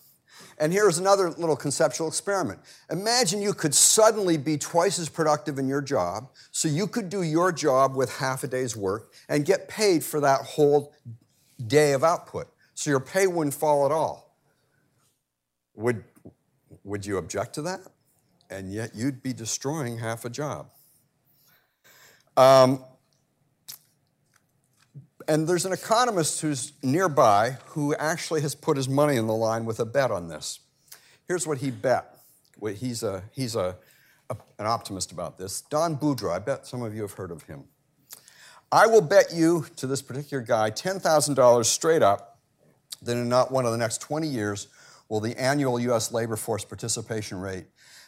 [0.57, 2.59] And here's another little conceptual experiment.
[2.91, 7.23] Imagine you could suddenly be twice as productive in your job, so you could do
[7.23, 10.93] your job with half a day's work and get paid for that whole
[11.67, 12.47] day of output.
[12.73, 14.37] So your pay wouldn't fall at all.
[15.75, 16.03] Would,
[16.83, 17.81] would you object to that?
[18.49, 20.69] And yet you'd be destroying half a job.
[22.37, 22.83] Um,
[25.27, 29.65] and there's an economist who's nearby who actually has put his money in the line
[29.65, 30.59] with a bet on this.
[31.27, 32.17] Here's what he bet.
[32.75, 33.75] He's, a, he's a,
[34.29, 35.61] a, an optimist about this.
[35.61, 37.65] Don Boudreaux, I bet some of you have heard of him.
[38.71, 42.39] I will bet you to this particular guy $10,000 straight up
[43.01, 44.67] that in not one of the next 20 years
[45.09, 46.11] will the annual U.S.
[46.11, 47.65] labor force participation rate,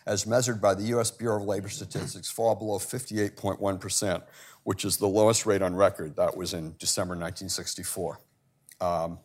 [0.07, 1.11] as measured by the U.S.
[1.11, 4.23] Bureau of Labor Statistics, fall below 58.1%,
[4.65, 6.15] which is the lowest rate on record.
[6.15, 8.19] That was in December 1964.
[8.81, 9.19] Um,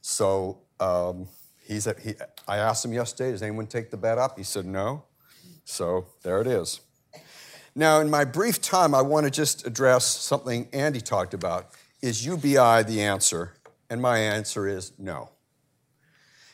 [0.00, 1.28] so um,
[1.62, 2.14] he's a, he,
[2.48, 4.38] I asked him yesterday, does anyone take the bet up?
[4.38, 5.04] He said no.
[5.64, 6.80] So there it is.
[7.74, 11.66] Now, in my brief time, I want to just address something Andy talked about.
[12.00, 13.52] Is UBI the answer?
[13.90, 15.30] And my answer is no.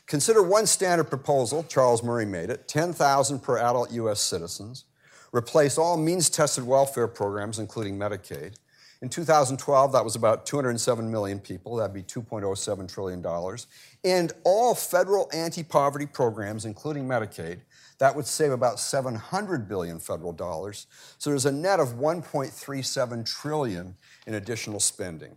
[0.07, 4.85] Consider one standard proposal, Charles Murray made it 10,000 per adult US citizens,
[5.35, 8.55] replace all means tested welfare programs, including Medicaid.
[9.03, 13.59] In 2012, that was about 207 million people, that'd be $2.07 trillion.
[14.05, 17.61] And all federal anti poverty programs, including Medicaid,
[17.99, 20.87] that would save about 700 billion federal dollars.
[21.19, 25.37] So there's a net of 1.37 trillion in additional spending.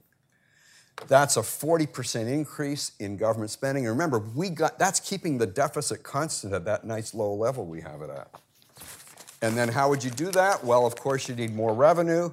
[1.08, 3.86] That's a 40% increase in government spending.
[3.86, 7.82] And remember, we got, that's keeping the deficit constant at that nice low level we
[7.82, 8.30] have it at.
[9.42, 10.64] And then how would you do that?
[10.64, 12.32] Well, of course, you need more revenue.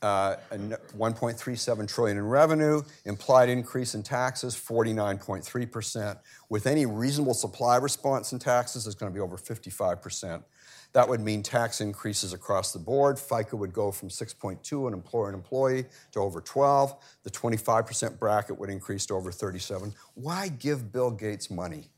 [0.00, 6.18] Uh, 1.37 trillion in revenue, implied increase in taxes 49.3%.
[6.48, 10.44] With any reasonable supply response in taxes, it's going to be over 55%.
[10.92, 13.16] That would mean tax increases across the board.
[13.16, 16.94] FICA would go from 6.2 an employer and employee to over 12.
[17.24, 19.92] The 25% bracket would increase to over 37.
[20.14, 21.90] Why give Bill Gates money?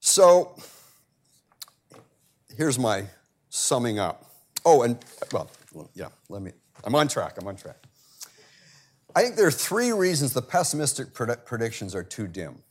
[0.00, 0.56] So
[2.56, 3.06] here's my
[3.48, 4.30] summing up.
[4.64, 4.98] Oh, and
[5.32, 5.50] well,
[5.94, 6.52] yeah, let me,
[6.84, 7.76] I'm on track, I'm on track.
[9.14, 12.62] I think there are three reasons the pessimistic predictions are too dim.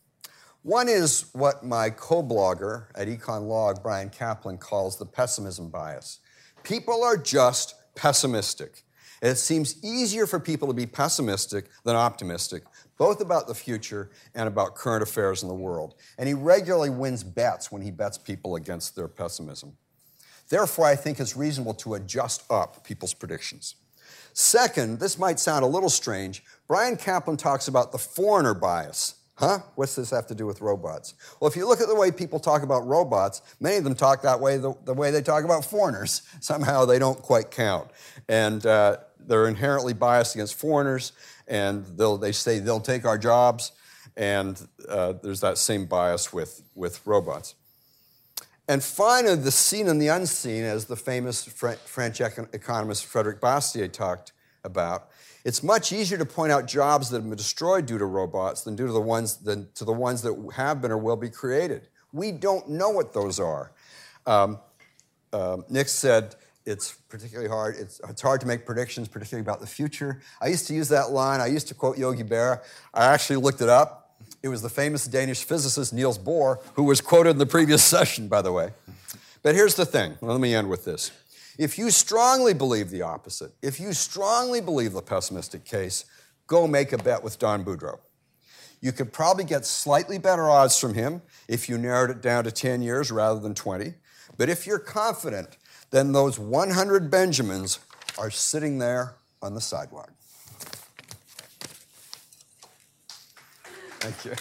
[0.63, 6.19] One is what my co blogger at Econ Log, Bryan Caplan, calls the pessimism bias.
[6.63, 8.83] People are just pessimistic.
[9.23, 12.63] It seems easier for people to be pessimistic than optimistic,
[12.97, 15.95] both about the future and about current affairs in the world.
[16.17, 19.77] And he regularly wins bets when he bets people against their pessimism.
[20.49, 23.75] Therefore, I think it's reasonable to adjust up people's predictions.
[24.33, 26.43] Second, this might sound a little strange.
[26.67, 29.15] Bryan Caplan talks about the foreigner bias.
[29.35, 29.59] Huh?
[29.75, 31.15] What's this have to do with robots?
[31.39, 34.21] Well, if you look at the way people talk about robots, many of them talk
[34.21, 36.21] that way the, the way they talk about foreigners.
[36.39, 37.89] Somehow they don't quite count.
[38.29, 41.13] And uh, they're inherently biased against foreigners,
[41.47, 43.71] and they say they'll take our jobs,
[44.15, 47.55] and uh, there's that same bias with, with robots.
[48.67, 54.31] And finally, the seen and the unseen, as the famous French economist Frederick Bastiat talked
[54.63, 55.09] about,
[55.43, 58.77] it's much easier to point out jobs that have been destroyed due to robots than
[58.77, 61.89] due to the ones, than to the ones that have been or will be created.
[62.13, 63.73] We don't know what those are.
[64.25, 64.59] Um,
[65.33, 67.75] uh, Nick said it's particularly hard.
[67.77, 70.21] It's, it's hard to make predictions, particularly about the future.
[70.41, 71.41] I used to use that line.
[71.41, 72.61] I used to quote Yogi Berra.
[72.93, 74.15] I actually looked it up.
[74.41, 78.27] It was the famous Danish physicist Niels Bohr, who was quoted in the previous session,
[78.27, 78.71] by the way.
[79.41, 80.17] But here's the thing.
[80.21, 81.11] Let me end with this.
[81.57, 86.05] If you strongly believe the opposite, if you strongly believe the pessimistic case,
[86.47, 87.99] go make a bet with Don Boudreaux.
[88.81, 92.51] You could probably get slightly better odds from him if you narrowed it down to
[92.51, 93.93] 10 years rather than 20.
[94.37, 95.57] But if you're confident,
[95.93, 97.77] then those 100 Benjamins
[98.17, 99.13] are sitting there
[99.43, 100.11] on the sidewalk.
[103.99, 104.33] Thank you.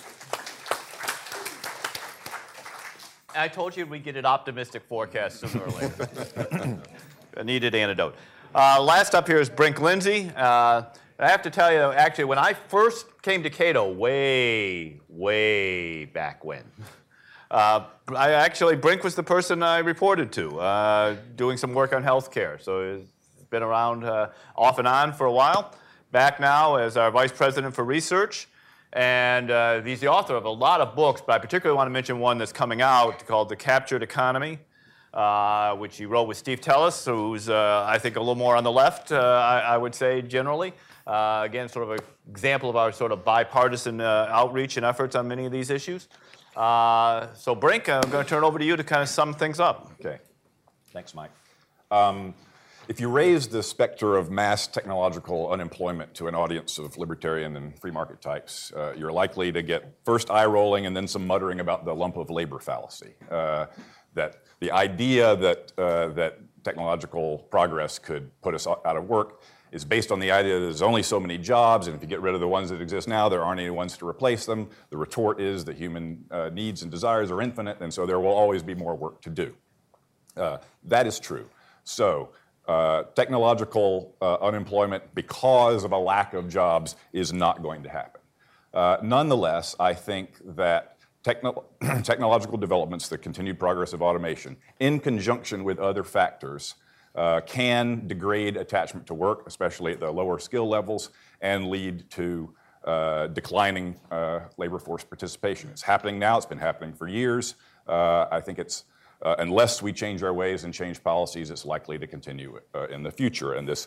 [3.36, 6.80] I told you we'd get an optimistic forecast sooner or later.
[7.36, 8.14] A needed antidote.
[8.54, 10.30] Uh, last up here is Brink Lindsey.
[10.34, 10.84] Uh,
[11.18, 16.44] I have to tell you, actually, when I first came to Cato, way, way back
[16.44, 16.64] when,
[17.52, 17.84] uh,
[18.16, 22.60] I actually, Brink was the person I reported to, uh, doing some work on healthcare.
[22.60, 23.06] So he's
[23.50, 25.74] been around uh, off and on for a while.
[26.12, 28.48] Back now as our vice president for research.
[28.94, 31.92] And uh, he's the author of a lot of books, but I particularly want to
[31.92, 34.58] mention one that's coming out called The Captured Economy,
[35.12, 38.64] uh, which he wrote with Steve Teles, who's, uh, I think, a little more on
[38.64, 40.72] the left, I, I, would say, generally.
[41.06, 45.44] Again, sort of an example of our sort of bipartisan outreach and efforts on many
[45.44, 46.08] of these issues.
[47.34, 49.92] So, Brink, I'm going to turn over to you to kind of sum things up.
[50.00, 50.18] Okay.
[50.92, 51.30] Thanks, Mike.
[51.90, 52.34] Um,
[52.88, 57.78] if you raise the specter of mass technological unemployment to an audience of libertarian and
[57.78, 61.60] free market types, uh, you're likely to get first eye rolling and then some muttering
[61.60, 63.14] about the lump of labor fallacy.
[63.30, 63.66] Uh,
[64.14, 69.40] that the idea that, uh, that technological progress could put us out of work
[69.72, 72.20] is based on the idea that there's only so many jobs, and if you get
[72.20, 74.68] rid of the ones that exist now, there aren't any ones to replace them.
[74.90, 78.34] The retort is that human uh, needs and desires are infinite, and so there will
[78.34, 79.54] always be more work to do.
[80.36, 81.48] Uh, that is true.
[81.84, 82.30] So,
[82.68, 88.20] uh, technological uh, unemployment because of a lack of jobs is not going to happen.
[88.72, 91.64] Uh, nonetheless, I think that techno-
[92.02, 96.74] technological developments, the continued progress of automation, in conjunction with other factors,
[97.14, 101.10] uh, can degrade attachment to work, especially at the lower skill levels,
[101.40, 102.52] and lead to
[102.84, 103.96] uh, declining
[104.56, 105.70] labor force participation.
[105.70, 107.54] It's happening now, it's been happening for years.
[107.86, 108.84] I think it's
[109.22, 113.02] uh, unless we change our ways and change policies, it's likely to continue uh, in
[113.02, 113.54] the future.
[113.54, 113.86] And this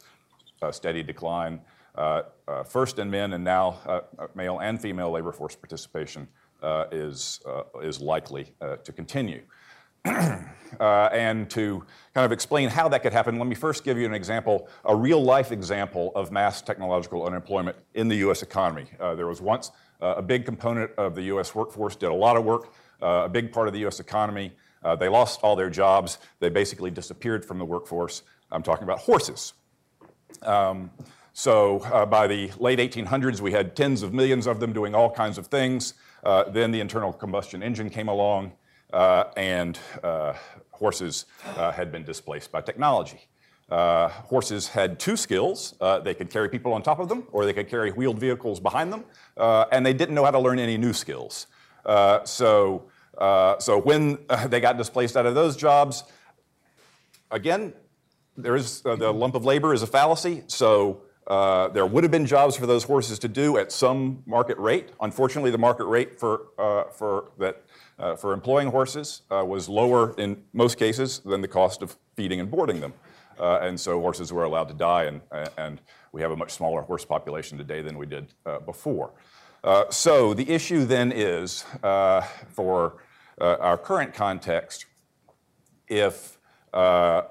[0.62, 1.62] uh, steady decline,
[1.96, 4.02] uh, uh, first in men and now uh,
[4.34, 6.28] male and female labor force participation,
[6.92, 7.42] is,
[7.84, 8.52] is likely
[8.84, 9.44] to continue.
[10.80, 11.84] and to
[12.14, 14.96] kind of explain how that could happen, let me first give you an example, a
[14.96, 18.86] real life example of mass technological unemployment in the US economy.
[19.00, 22.74] there was once a big component of the US workforce, did a lot of work,
[23.02, 24.52] a big part of the US economy
[24.86, 26.20] uh, they lost all their jobs.
[26.40, 28.22] They basically disappeared from the workforce.
[28.52, 29.54] I'm talking about horses.
[30.44, 30.92] Um,
[31.34, 35.10] so uh, by the late 1800s, we had tens of millions of them doing all
[35.10, 35.96] kinds of things.
[36.24, 38.52] Uh, then the internal combustion engine came along, uh,
[39.36, 40.34] and uh,
[40.72, 41.26] horses
[41.58, 43.28] uh, had been displaced by technology.
[43.70, 45.74] horses had two skills.
[46.04, 48.92] they could carry people on top of them, or they could carry wheeled vehicles behind
[48.92, 49.04] them,
[49.72, 51.48] and they didn't know how to learn any new skills.
[52.24, 56.04] so uh, so when uh, they got displaced out of those jobs,
[57.32, 57.74] again,
[58.38, 60.44] there is uh, the lump of labor is a fallacy.
[60.48, 64.58] So uh, there would have been jobs for those horses to do at some market
[64.58, 64.90] rate.
[65.02, 67.64] Unfortunately, the market rate for uh, for that
[68.18, 72.80] for employing horses was lower in most cases than the cost of feeding and boarding
[72.82, 72.94] them.
[73.40, 75.22] and so horses were allowed to die, and,
[75.58, 75.82] and
[76.12, 78.34] we have a much smaller horse population today than we did
[78.66, 79.14] before.
[79.66, 82.98] Uh, so the issue then is uh, for
[83.42, 84.86] uh, our current context,
[85.88, 86.38] if
[86.72, 87.24] uh,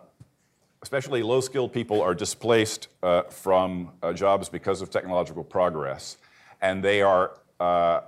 [0.83, 6.17] especially low skilled people are displaced uh, from uh, jobs because of technological progress,
[6.61, 8.01] and they are uh,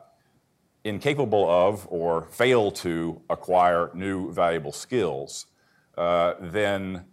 [0.87, 5.47] incapable of or fail to acquire new valuable skills,
[5.99, 7.05] uh, then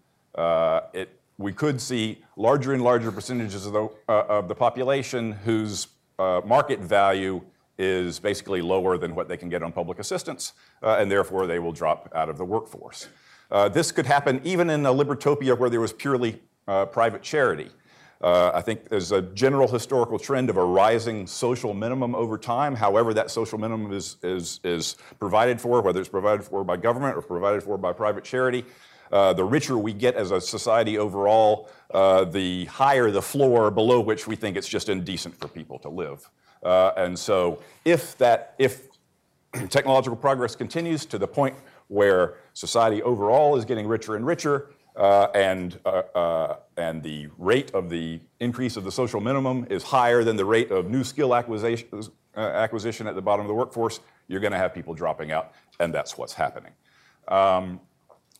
[0.93, 5.87] it, we could see larger and larger percentages of the, of the population whose
[6.19, 7.41] market value
[7.77, 10.53] is basically lower than what they can get on public assistance,
[10.83, 13.07] uh, and therefore they will drop out of the workforce.
[13.51, 17.69] Uh, this could happen even in a libertopia where there was purely uh, private charity.
[18.23, 22.73] Uh, I think there's a general historical trend of a rising social minimum over time.
[22.73, 27.17] However, that social minimum is, is, is provided for, whether it's provided for by government
[27.17, 28.63] or provided for by private charity.
[29.11, 33.99] Uh, the richer we get as a society overall, uh, the higher the floor below
[33.99, 36.29] which we think it's just indecent for people to live.
[36.63, 38.87] Uh, and so if that, if
[39.69, 41.55] technological progress continues to the point
[41.89, 47.71] where society overall is getting richer and richer, uh, and, uh, uh, and the rate
[47.71, 51.33] of the increase of the social minimum is higher than the rate of new skill
[51.33, 51.87] acquisition,
[52.37, 55.53] uh, acquisition at the bottom of the workforce, you're going to have people dropping out,
[55.79, 56.71] and that's what's happening.
[57.27, 57.79] Um,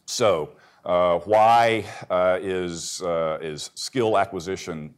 [0.05, 0.51] so,
[0.85, 3.01] uh, why uh, is,
[3.41, 4.93] is skill acquisition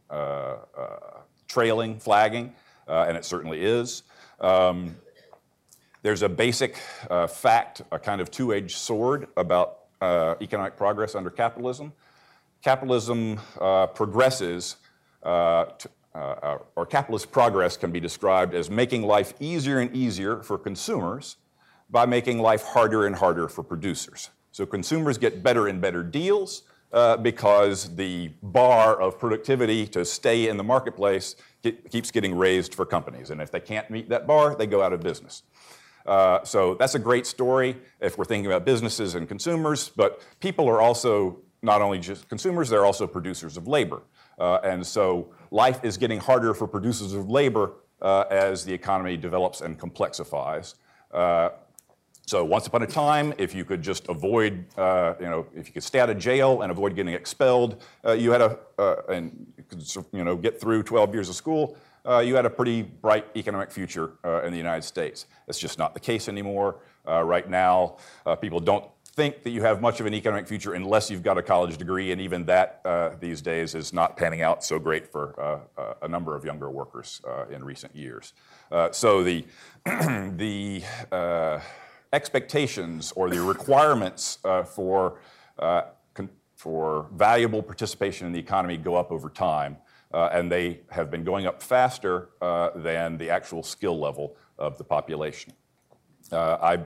[1.48, 2.54] trailing, flagging?
[2.88, 4.02] and it certainly is.
[4.40, 4.96] Um,
[6.02, 6.76] there's a basic
[7.28, 11.92] fact, a kind of two edged sword about economic progress under capitalism.
[12.62, 14.76] Capitalism uh, progresses,
[15.22, 20.42] uh, to, uh, or capitalist progress can be described as making life easier and easier
[20.42, 21.36] for consumers
[21.90, 24.30] by making life harder and harder for producers.
[24.50, 30.48] So consumers get better and better deals uh, because the bar of productivity to stay
[30.48, 31.36] in the marketplace
[31.90, 33.30] keeps getting raised for companies.
[33.30, 35.42] And if they can't meet that bar, they go out of business.
[36.06, 40.68] Uh, so that's a great story if we're thinking about businesses and consumers, but people
[40.68, 44.02] are also not only just consumers, they're also producers of labor.
[44.38, 49.16] Uh, and so life is getting harder for producers of labor uh, as the economy
[49.16, 50.74] develops and complexifies.
[51.12, 51.50] Uh,
[52.26, 55.72] so once upon a time, if you could just avoid, uh, you know, if you
[55.72, 59.46] could stay out of jail and avoid getting expelled, uh, you had a, uh, and
[59.56, 61.76] you could, you know, get through 12 years of school,
[62.06, 65.26] uh, you had a pretty bright economic future uh, in the United States.
[65.46, 66.80] That's just not the case anymore.
[67.06, 67.96] Uh, right now,
[68.40, 71.42] people don't think that you have much of an economic future unless you've got a
[71.42, 72.80] college degree, and even that
[73.20, 75.62] these days is not panning out so great for
[76.02, 78.32] a number of younger workers in recent years.
[78.90, 79.44] so the
[79.84, 80.82] the
[82.12, 85.20] expectations or the requirements uh, for,
[85.58, 85.82] uh,
[86.54, 89.76] for valuable participation in the economy go up over time,
[90.12, 94.78] uh, and they have been going up faster uh, than the actual skill level of
[94.78, 95.52] the population.
[96.32, 96.78] Uh, I,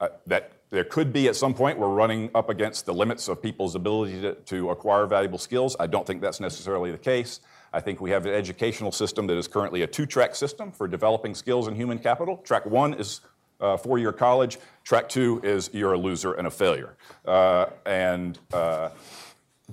[0.00, 3.42] uh, that there could be at some point we're running up against the limits of
[3.42, 5.76] people's ability to, to acquire valuable skills.
[5.78, 7.40] I don't think that's necessarily the case.
[7.72, 10.88] I think we have an educational system that is currently a two track system for
[10.88, 12.38] developing skills and human capital.
[12.38, 13.20] Track one is
[13.60, 14.58] uh, four year college.
[14.84, 16.96] Track two is you're a loser and a failure.
[17.24, 18.90] Uh, and uh,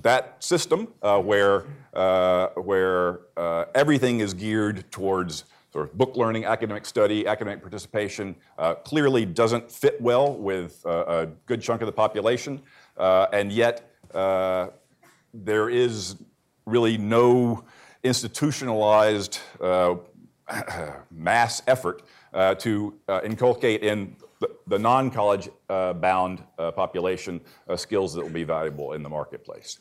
[0.02, 6.46] that system uh, where, uh, where uh, everything is geared towards sort of book learning,
[6.46, 8.36] academic study, academic participation,
[8.84, 12.60] clearly doesn't fit well with a good chunk of the population.
[12.98, 16.16] and yet, there is
[16.66, 17.64] really no
[18.04, 19.40] institutionalized
[21.12, 24.16] mass effort uh, to uh, inculcate in
[24.70, 29.04] the, the non college uh, bound uh, population uh, skills that will be valuable in
[29.04, 29.80] the marketplace.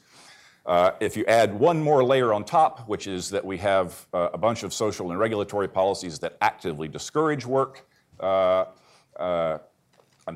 [1.01, 4.62] if you add one more layer on top, which is that we have a bunch
[4.62, 7.86] of social and regulatory policies that actively discourage work,
[8.20, 9.61] I'm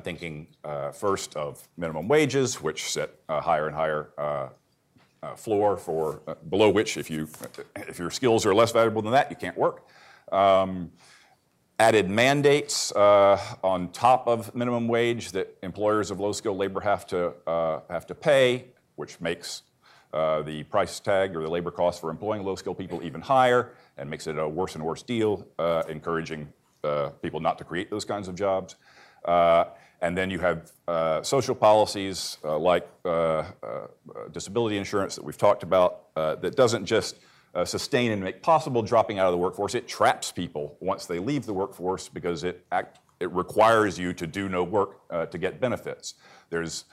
[0.01, 0.47] thinking
[0.93, 4.51] first of minimum wages, which set a higher and higher
[5.23, 7.29] uh, floor for uh, below which if you
[7.77, 9.87] if your skills are less valuable than that you can't work
[10.33, 10.91] um,
[11.83, 17.33] added mandates uh, on top of minimum wage that employers of low-skilled labor have to,
[17.45, 18.63] uh, have to pay,
[18.95, 19.63] which makes
[20.13, 24.09] uh, the price tag or the labor cost for employing low-skilled people even higher and
[24.09, 26.47] makes it a worse and worse deal, uh, encouraging
[26.85, 28.77] uh, people not to create those kinds of jobs.
[29.25, 29.65] Uh,
[30.01, 30.71] and then you have
[31.25, 32.87] social policies like
[34.31, 37.17] disability insurance that we've talked about that doesn't just
[37.53, 39.75] uh, sustain and make possible dropping out of the workforce.
[39.75, 44.27] It traps people once they leave the workforce because it, act, it requires you to
[44.27, 46.15] do no work uh, to get benefits.
[46.49, 46.85] There's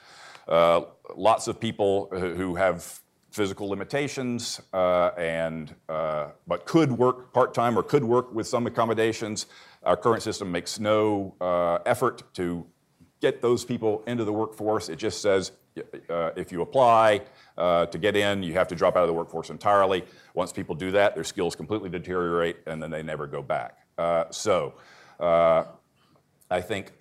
[0.47, 0.81] uh,
[1.15, 3.01] lots of people who have
[3.31, 9.45] physical limitations uh, and uh, but could work part-time or could work with some accommodations.
[9.83, 12.67] Our current system makes no uh, effort to
[13.21, 14.89] get those people into the workforce.
[14.89, 17.21] It just says if you apply,
[17.57, 20.03] uh, to get in, you have to drop out of the workforce entirely.
[20.33, 23.85] Once people do that, their skills completely deteriorate and then they never go back.
[23.97, 24.73] Uh, so
[25.19, 25.63] uh,
[26.49, 26.93] I think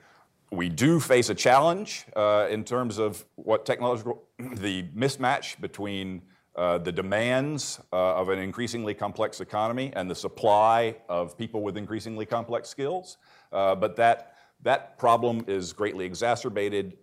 [0.52, 6.22] we do face a challenge uh, in terms of what technological, the mismatch between
[6.56, 11.76] uh, the demands uh, of an increasingly complex economy and the supply of people with
[11.76, 13.16] increasingly complex skills.
[13.50, 16.98] but that, that problem is greatly exacerbated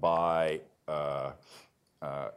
[0.00, 1.32] by uh,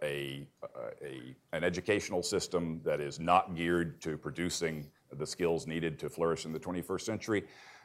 [0.02, 4.86] a, uh, a, an educational system that is not geared to producing
[5.18, 7.44] the skills needed to flourish in the 21st century,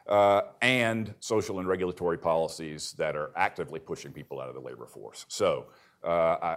[0.08, 4.86] uh, and social and regulatory policies that are actively pushing people out of the labor
[4.86, 5.24] force.
[5.28, 5.66] So,
[6.02, 6.56] uh, I,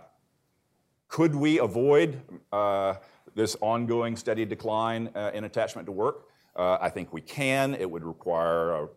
[1.08, 2.96] could we avoid uh,
[3.34, 6.26] this ongoing steady decline uh, in attachment to work?
[6.60, 7.76] I think we can.
[7.76, 8.88] It would require a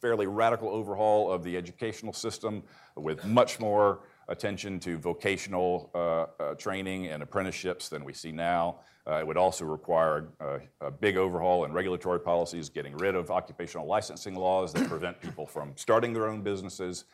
[0.00, 2.62] fairly radical overhaul of the educational system
[2.96, 8.76] with much more attention to vocational uh, uh, training and apprenticeships than we see now.
[9.06, 10.28] Uh, it would also require
[10.82, 15.46] a, big overhaul in regulatory policies, getting rid of occupational licensing laws that prevent people
[15.46, 17.04] from starting their own businesses,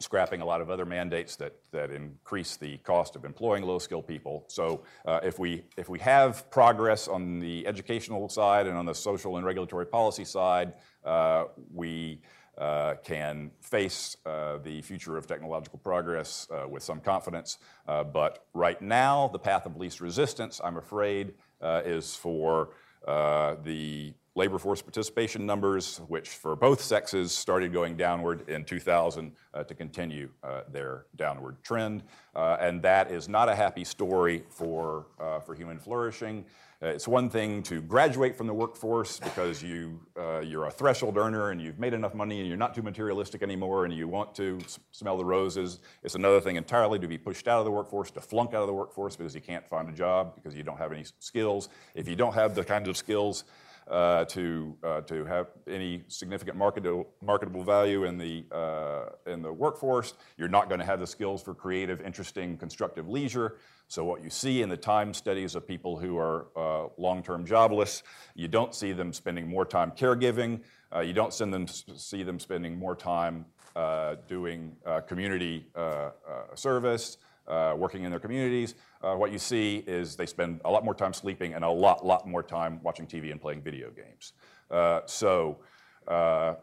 [0.00, 4.46] scrapping a lot of other mandates that, that increase the cost of employing low-skilled people.
[4.48, 4.82] So
[5.22, 9.44] if, we, if we have progress on the educational side and on the social and
[9.44, 10.72] regulatory policy side,
[11.74, 12.22] we
[13.02, 17.58] can face uh, the future of technological progress uh, with some confidence.
[17.86, 22.70] Uh, but right now, the path of least resistance, I'm afraid, uh, is for
[23.06, 29.32] uh, the labor force participation numbers, which for both sexes started going downward in 2000
[29.52, 32.04] uh, to continue uh, their downward trend.
[32.36, 36.44] Uh, and that is not a happy story for, uh, for human flourishing.
[36.80, 41.16] Uh, it's one thing to graduate from the workforce because you, uh, you're a threshold
[41.16, 44.32] earner and you've made enough money and you're not too materialistic anymore and you want
[44.32, 44.60] to
[44.92, 45.80] smell the roses.
[46.04, 48.68] It's another thing entirely to be pushed out of the workforce, to flunk out of
[48.68, 51.68] the workforce because you can't find a job, because you don't have any skills.
[51.96, 53.42] If you don't have the kinds of skills
[53.88, 60.14] to, uh, to have any significant marketable, marketable value in the, uh, in the workforce.
[60.36, 63.56] You're not going to have the skills for creative, interesting, constructive leisure.
[63.88, 67.46] So, what you see in the time studies of people who are uh, long term
[67.46, 68.02] jobless,
[68.34, 70.60] you don't see them spending more time caregiving.
[70.94, 76.10] Uh, you don't them, see them spending more time uh, doing uh, community uh, uh,
[76.54, 77.16] service
[77.48, 80.94] uh, working in their communities, uh, what you see is they spend a lot more
[80.94, 84.32] time sleeping and a lot, lot more time watching TV and playing video games.
[84.70, 85.58] Uh, so
[86.06, 86.54] uh,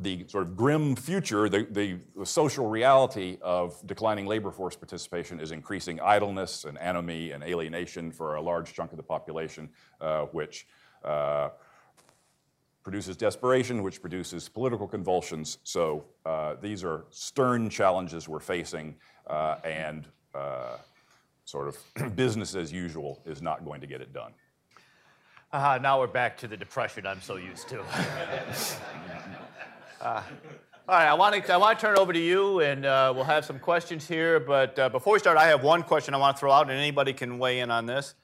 [0.00, 5.40] the sort of grim future, the, the, the social reality of declining labor force participation
[5.40, 9.68] is increasing idleness and anomie and alienation for a large chunk of the population,
[10.00, 10.66] uh, which
[11.04, 11.48] uh,
[12.84, 15.58] produces desperation, which produces political convulsions.
[15.64, 18.94] So uh, these are stern challenges we're facing,
[19.28, 20.76] and uh,
[21.44, 24.32] sort of business as usual is not going to get it done.
[25.50, 27.82] Uh, now we're back to the depression I'm so used to.
[30.00, 30.22] Uh,
[30.88, 33.12] all right, I want to I want to turn it over to you, and uh,
[33.12, 34.38] we'll have some questions here.
[34.38, 36.78] But uh, before we start, I have one question I want to throw out, and
[36.78, 38.14] anybody can weigh in on this.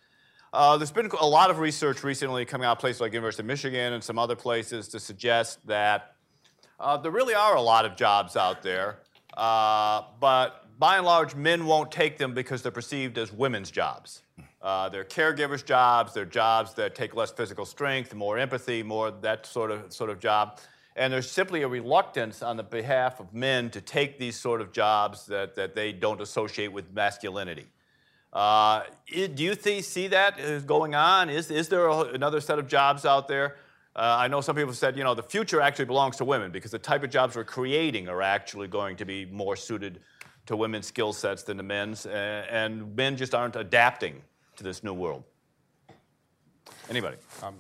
[0.53, 3.49] Uh, there's been a lot of research recently coming out of places like University of
[3.49, 6.15] Michigan and some other places to suggest that
[6.79, 9.01] uh, there really are a lot of jobs out there,
[9.37, 14.23] uh, but by and large, men won't take them because they're perceived as women's jobs.
[14.61, 16.15] Uh, they're caregivers' jobs.
[16.15, 20.21] They're jobs that take less physical strength, more empathy, more that sort of sort of
[20.21, 20.59] job.
[20.97, 24.73] And there's simply a reluctance on the behalf of men to take these sort of
[24.73, 27.67] jobs that, that they don't associate with masculinity.
[28.33, 31.31] Uh, do you see that going on?
[31.31, 33.57] Is, is there a, another set of jobs out there?
[33.97, 36.73] Uh, I know some people said, you know, the future actually belongs to women because
[36.73, 40.01] the type of jobs we're creating are actually going to be more suited
[40.47, 44.23] to women's skill sets than to men's, and men just aren't adapting
[44.57, 45.25] to this new world.
[46.91, 47.17] Anybody?
[47.43, 47.55] I'll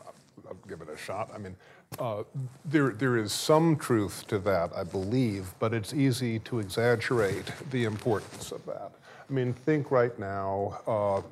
[0.68, 1.30] give it a shot.
[1.34, 1.56] I mean,
[1.98, 2.24] uh,
[2.64, 7.84] there, there is some truth to that, I believe, but it's easy to exaggerate the
[7.84, 8.92] importance of that.
[9.28, 11.22] I mean, think right now uh,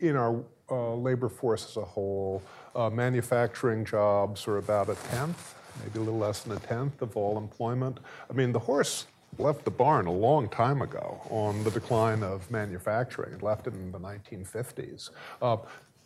[0.00, 0.40] in our
[0.70, 2.42] uh, labor force as a whole,
[2.76, 7.16] uh, manufacturing jobs are about a tenth, maybe a little less than a tenth of
[7.16, 7.98] all employment.
[8.30, 9.06] I mean, the horse
[9.38, 13.38] left the barn a long time ago on the decline of manufacturing.
[13.40, 15.10] Left it in the 1950s.
[15.42, 15.56] Uh,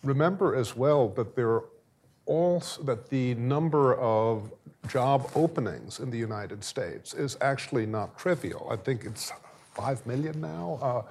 [0.03, 1.64] remember as well that there are
[2.26, 4.53] also that the number of
[4.89, 8.68] job openings in the United States is actually not trivial.
[8.70, 9.33] I think it's
[9.74, 10.79] five million now.
[10.83, 11.03] Uh,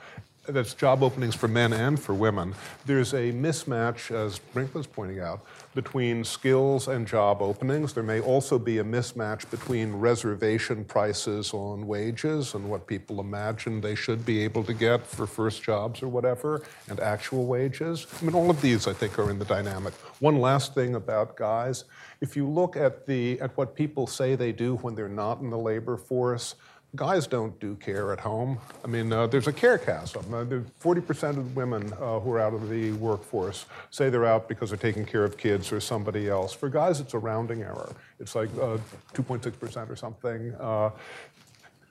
[0.47, 2.55] that's job openings for men and for women.
[2.85, 5.41] There's a mismatch, as Brink pointing out,
[5.75, 7.93] between skills and job openings.
[7.93, 13.81] There may also be a mismatch between reservation prices on wages and what people imagine
[13.81, 18.07] they should be able to get for first jobs or whatever, and actual wages.
[18.19, 19.93] I mean, all of these, I think, are in the dynamic.
[20.19, 21.83] One last thing about guys
[22.19, 25.49] if you look at, the, at what people say they do when they're not in
[25.49, 26.55] the labor force,
[26.97, 28.57] guys don't do care at home.
[28.83, 30.33] I mean, uh, there's a care chasm.
[30.33, 30.43] Uh,
[30.83, 34.69] 40% of the women uh, who are out of the workforce say they're out because
[34.69, 36.51] they're taking care of kids or somebody else.
[36.53, 37.95] For guys, it's a rounding error.
[38.19, 38.79] It's like uh,
[39.13, 40.53] 2.6% or something.
[40.55, 40.89] Uh,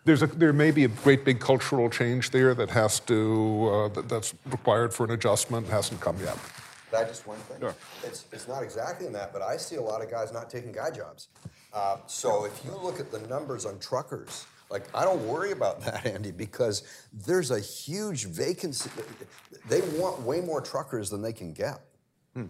[0.04, 3.88] there's a, there may be a great big cultural change there that has to, uh,
[3.88, 6.38] that, that's required for an adjustment, hasn't come yet.
[6.90, 7.68] Can I just one thing?
[8.04, 10.72] It's, it's not exactly in that, but I see a lot of guys not taking
[10.72, 11.28] guy jobs.
[11.72, 15.80] Uh, so if you look at the numbers on truckers, like I don't worry about
[15.84, 18.90] that, Andy, because there's a huge vacancy.
[19.68, 21.80] They want way more truckers than they can get.
[22.34, 22.46] Hmm.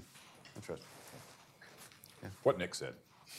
[0.55, 0.87] Interesting.
[2.43, 2.95] What Nick said.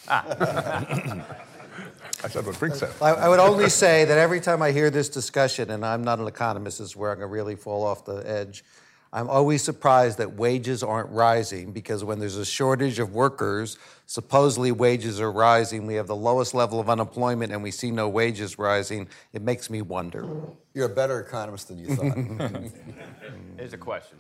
[0.07, 1.25] Ah.
[2.23, 2.91] I said what Brink said.
[3.01, 6.19] I, I would only say that every time I hear this discussion, and I'm not
[6.19, 8.63] an economist, this is where I'm going to really fall off the edge.
[9.14, 14.72] I'm always surprised that wages aren't rising because when there's a shortage of workers, supposedly
[14.72, 15.88] wages are rising.
[15.88, 19.08] We have the lowest level of unemployment and we see no wages rising.
[19.34, 20.28] It makes me wonder.
[20.74, 22.18] You're a better economist than you thought.
[23.58, 24.18] Here's a question.